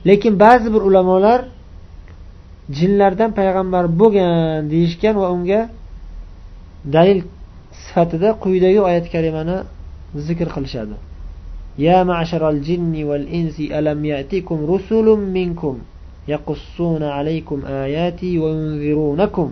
Lekin 0.08 0.32
ba'zi 0.44 0.68
bir 0.74 0.82
ulamolar 0.88 1.40
jinlardan 2.78 3.30
payg'ambar 3.38 3.84
bo'lgan 4.00 4.70
deyishgan 4.72 5.14
va 5.22 5.28
unga 5.36 5.60
dalil 6.94 7.20
sifatida 7.87 8.29
quyidagi 8.43 8.79
oyat 8.87 9.05
karimani 9.13 9.57
zikr 10.15 10.47
qilishadi 10.55 10.95
يا 11.77 12.03
معشر 12.03 12.49
الجن 12.49 13.03
والإنس 13.03 13.57
ألم 13.59 14.05
يأتكم 14.05 14.57
رسل 14.73 15.07
منكم 15.37 15.75
يقصون 16.27 17.03
عليكم 17.03 17.65
آياتي 17.65 18.39
وينذرونكم 18.39 19.51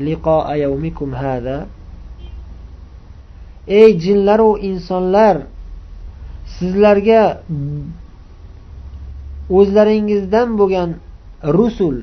لقاء 0.00 0.46
يومكم 0.56 1.14
هذا 1.14 1.66
ey 3.68 3.96
jinlaru 4.02 4.58
insonlar 4.68 5.36
sizlarga 6.56 7.22
o'zlaringizdan 9.58 10.48
bo'lgan 10.60 10.90
rusul 11.58 11.96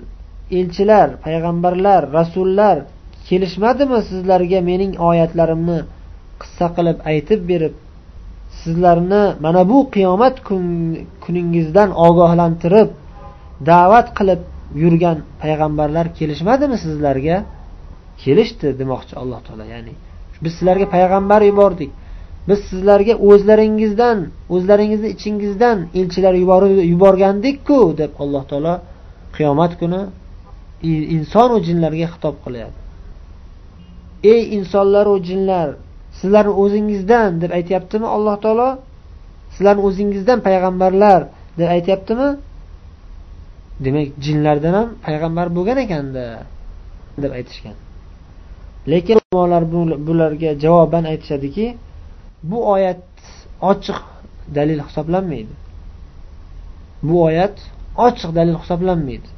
elchilar 0.60 1.08
payg'ambarlar 1.26 2.02
rasullar 2.18 2.78
kelishmadimi 3.29 3.99
sizlarga 4.11 4.61
mening 4.71 4.93
oyatlarimni 5.09 5.79
qissa 6.41 6.67
qilib 6.77 6.99
aytib 7.11 7.41
berib 7.51 7.75
sizlarni 8.63 9.25
mana 9.45 9.63
bu 9.71 9.79
qiyomat 9.95 10.37
kuningizdan 11.25 11.91
ogohlantirib 12.07 12.89
da'vat 13.71 14.09
qilib 14.19 14.41
yurgan 14.83 15.19
payg'ambarlar 15.43 16.07
kelishmadimi 16.19 16.77
sizlarga? 16.85 17.37
Kelishdi 18.25 18.69
demoqchi 18.81 19.15
alloh 19.23 19.41
taolo. 19.47 19.65
Ya'ni 19.75 19.93
biz 20.45 20.53
sizlarga 20.59 20.87
payg'ambar 20.97 21.41
yubordik. 21.51 21.91
Biz 22.49 22.59
sizlarga 22.71 23.15
o'zlaringizdan 23.29 24.19
o'zlaringizni 24.55 25.09
ichingizdan 25.17 25.79
elchilar 26.01 26.35
yuborgandikku 26.93 27.79
deb 28.01 28.13
alloh 28.23 28.45
taolo 28.51 28.75
qiyomat 29.37 29.73
kuni 29.81 30.01
insonu 31.17 31.57
jinlarga 31.67 32.07
xitob 32.15 32.37
qilyapti. 32.45 32.86
Ey 34.33 34.43
insonlaru 34.57 35.15
jinlar 35.29 35.69
sizlarni 36.19 36.53
o'zingizdan 36.63 37.31
deb 37.43 37.51
aytyaptimi 37.59 38.07
alloh 38.17 38.37
taolo? 38.45 38.69
Sizlarni 39.55 39.83
o'zingizdan 39.89 40.39
payg'ambarlar 40.47 41.21
deb 41.59 41.69
aytyaptimi? 41.77 42.29
Demak 43.85 44.09
jinlardan 44.25 44.75
ham 44.79 44.89
payg'ambar 45.07 45.47
bo'lgan 45.57 45.79
ekanda 45.85 46.25
deb 47.23 47.33
aytishgan. 47.39 47.77
Lekin 48.93 49.17
ulamolar 49.33 49.63
bularga 50.09 50.51
javoban 50.65 51.05
aytishadiki 51.13 51.67
bu 52.51 52.59
oyat 52.75 53.03
ochiq 53.71 53.99
dalil 54.57 54.81
hisoblanmaydi. 54.87 55.55
Bu 57.09 57.15
oyat 57.29 57.57
ochiq 58.07 58.31
dalil 58.39 58.57
hisoblanmaydi. 58.63 59.29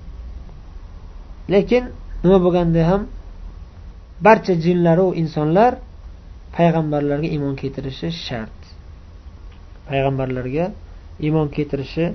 Lekin 1.54 1.84
nima 2.24 2.38
bo'lganda 2.44 2.80
ham 2.90 3.02
barcha 4.26 4.54
jinlaru 4.64 5.06
insonlar 5.22 5.72
payg'ambarlarga 6.56 7.28
iymon 7.34 7.54
keltirishi 7.60 8.08
shart. 8.26 8.58
Payg'ambarlarga 9.88 10.66
iymon 11.26 11.48
keltirishi 11.54 12.06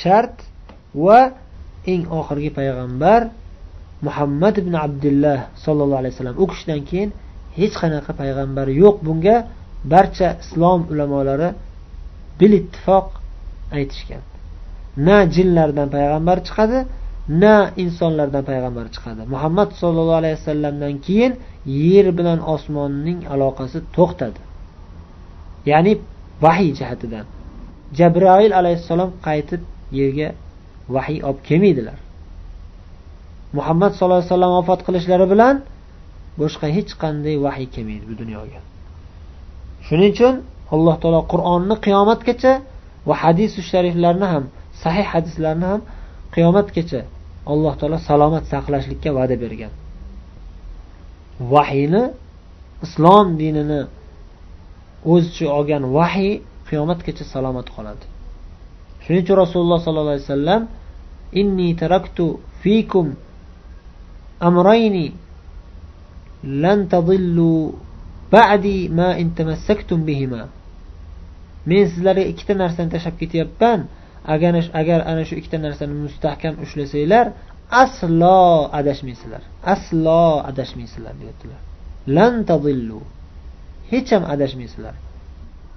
shart 0.00 0.36
va 1.04 1.20
eng 1.92 2.02
oxirgi 2.18 2.50
payg'ambar 2.58 3.20
muhammad 4.06 4.54
ibn 4.62 4.74
abdulloh 4.86 5.38
sollallohu 5.64 6.00
alayhi 6.02 6.14
vasallam. 6.14 6.36
U 6.42 6.44
kishidan 6.50 6.80
keyin 6.88 7.10
hech 7.58 7.74
qanaqa 7.82 8.12
payg'ambar 8.20 8.66
yo'q. 8.82 8.96
Bunga 9.06 9.36
barcha 9.92 10.28
islom 10.42 10.80
ulamolari 10.92 11.48
bilittifoq 12.40 13.06
aytishgan. 13.78 14.22
Na 15.06 15.18
jinlardan 15.34 15.88
payg'ambar 15.96 16.38
chiqadi 16.48 16.78
na 17.28 17.70
insonlardan 17.76 18.44
payg'ambar 18.50 18.86
chiqadi. 18.94 19.22
Muhammad 19.34 19.68
sollallohu 19.80 20.20
alayhi 20.22 20.36
vasallamdan 20.40 20.94
keyin 21.06 21.32
yer 21.66 22.06
bilan 22.18 22.38
osmonning 22.54 23.18
aloqasi 23.34 23.78
to'xtadi. 23.96 24.40
Ya'ni 25.70 25.92
vahiy 26.44 26.70
jihatidan. 26.78 27.26
Jabroil 27.98 28.52
alayhissalom 28.60 29.10
qaytib 29.26 29.62
yerga 29.98 30.28
vahiy 30.94 31.18
olib 31.28 31.40
kelmaydilar. 31.48 31.98
Muhammad 33.58 33.90
sallallohu 33.92 34.20
alayhi 34.20 34.32
vasallam 34.32 34.52
vafot 34.58 34.80
qilishlari 34.86 35.26
bilan 35.32 35.56
boshqa 36.40 36.66
hech 36.76 36.92
qanday 37.02 37.36
vahiy 37.46 37.68
kelmaydi 37.74 38.04
bu 38.10 38.14
dunyoga. 38.22 38.60
Shuning 39.86 40.12
uchun 40.16 40.34
alloh 40.74 40.96
taolo 41.02 41.20
qur'onni 41.32 41.76
qiyomatgacha 41.86 42.52
va 43.08 43.14
hadisu 43.22 43.60
shariflarni 43.70 44.26
ham 44.32 44.44
sahih 44.82 45.06
hadislarni 45.12 45.66
ham 45.72 45.80
qiyomatgacha 46.34 47.00
alloh 47.52 47.72
taolo 47.80 47.98
salomat 48.10 48.44
saqlashlikka 48.52 49.10
va'da 49.18 49.36
bergan. 49.42 49.72
Vahiyni 51.52 52.02
islom 52.86 53.26
dinini 53.40 53.80
o'z 55.12 55.24
ichiga 55.30 55.50
olgan 55.58 55.82
vahiy 55.98 56.32
qiyomatgacha 56.68 57.24
salomat 57.34 57.66
qoladi. 57.76 58.04
Shuning 59.04 59.22
uchun 59.24 59.36
rasululloh 59.44 59.78
sollallohu 59.86 60.14
alayhi 60.14 60.28
vasallam 60.30 60.62
inni 61.40 61.68
taraktu 61.82 62.24
fikum 62.62 63.06
amrayni 64.48 65.06
lan 66.62 66.78
tadillu 66.92 67.52
ba'di 68.34 68.78
ma 68.98 69.08
in 69.22 69.28
tamassaktum 69.38 70.00
bihima. 70.08 70.42
Men 71.68 71.82
sizlarga 71.92 72.24
ikkita 72.32 72.54
narsani 72.62 72.88
tashlab 72.94 73.14
ketyapman. 73.20 73.80
agar 74.33 74.53
agar 74.81 74.99
ana 75.11 75.23
shu 75.27 75.35
ikkita 75.39 75.57
narsani 75.65 75.93
mustahkam 76.05 76.53
ushlasanglar 76.63 77.25
aslo 77.83 78.69
adashmaysizlar 78.79 79.41
aslo 79.73 80.23
adashmaysizlar 80.49 81.13
deyaptilar 81.21 81.61
lan 82.15 82.33
tadillu 82.49 82.99
hech 83.91 84.09
ham 84.15 84.23
adashmaysizlar 84.33 84.95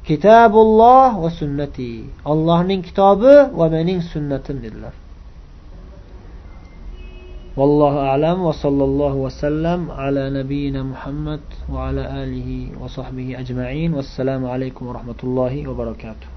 kitobulloh 0.07 1.11
va 1.23 1.31
sunnati 1.41 1.91
allohning 2.33 2.81
kitobi 2.89 3.35
va 3.59 3.67
mening 3.75 4.01
sunnatim 4.13 4.59
dedilar 4.67 4.95
والله 7.57 7.95
أعلم 8.09 8.39
وصلى 8.49 8.85
الله 8.85 9.15
وسلم 9.27 9.91
على 9.91 10.31
نبينا 10.31 10.83
محمد 10.83 11.41
وعلى 11.73 12.03
آله 12.23 12.49
وصحبه 12.81 13.41
أجمعين 13.41 13.95
والسلام 13.95 14.43
عليكم 14.47 14.87
ورحمة 14.87 15.21
الله 15.25 15.69
وبركاته 15.69 16.29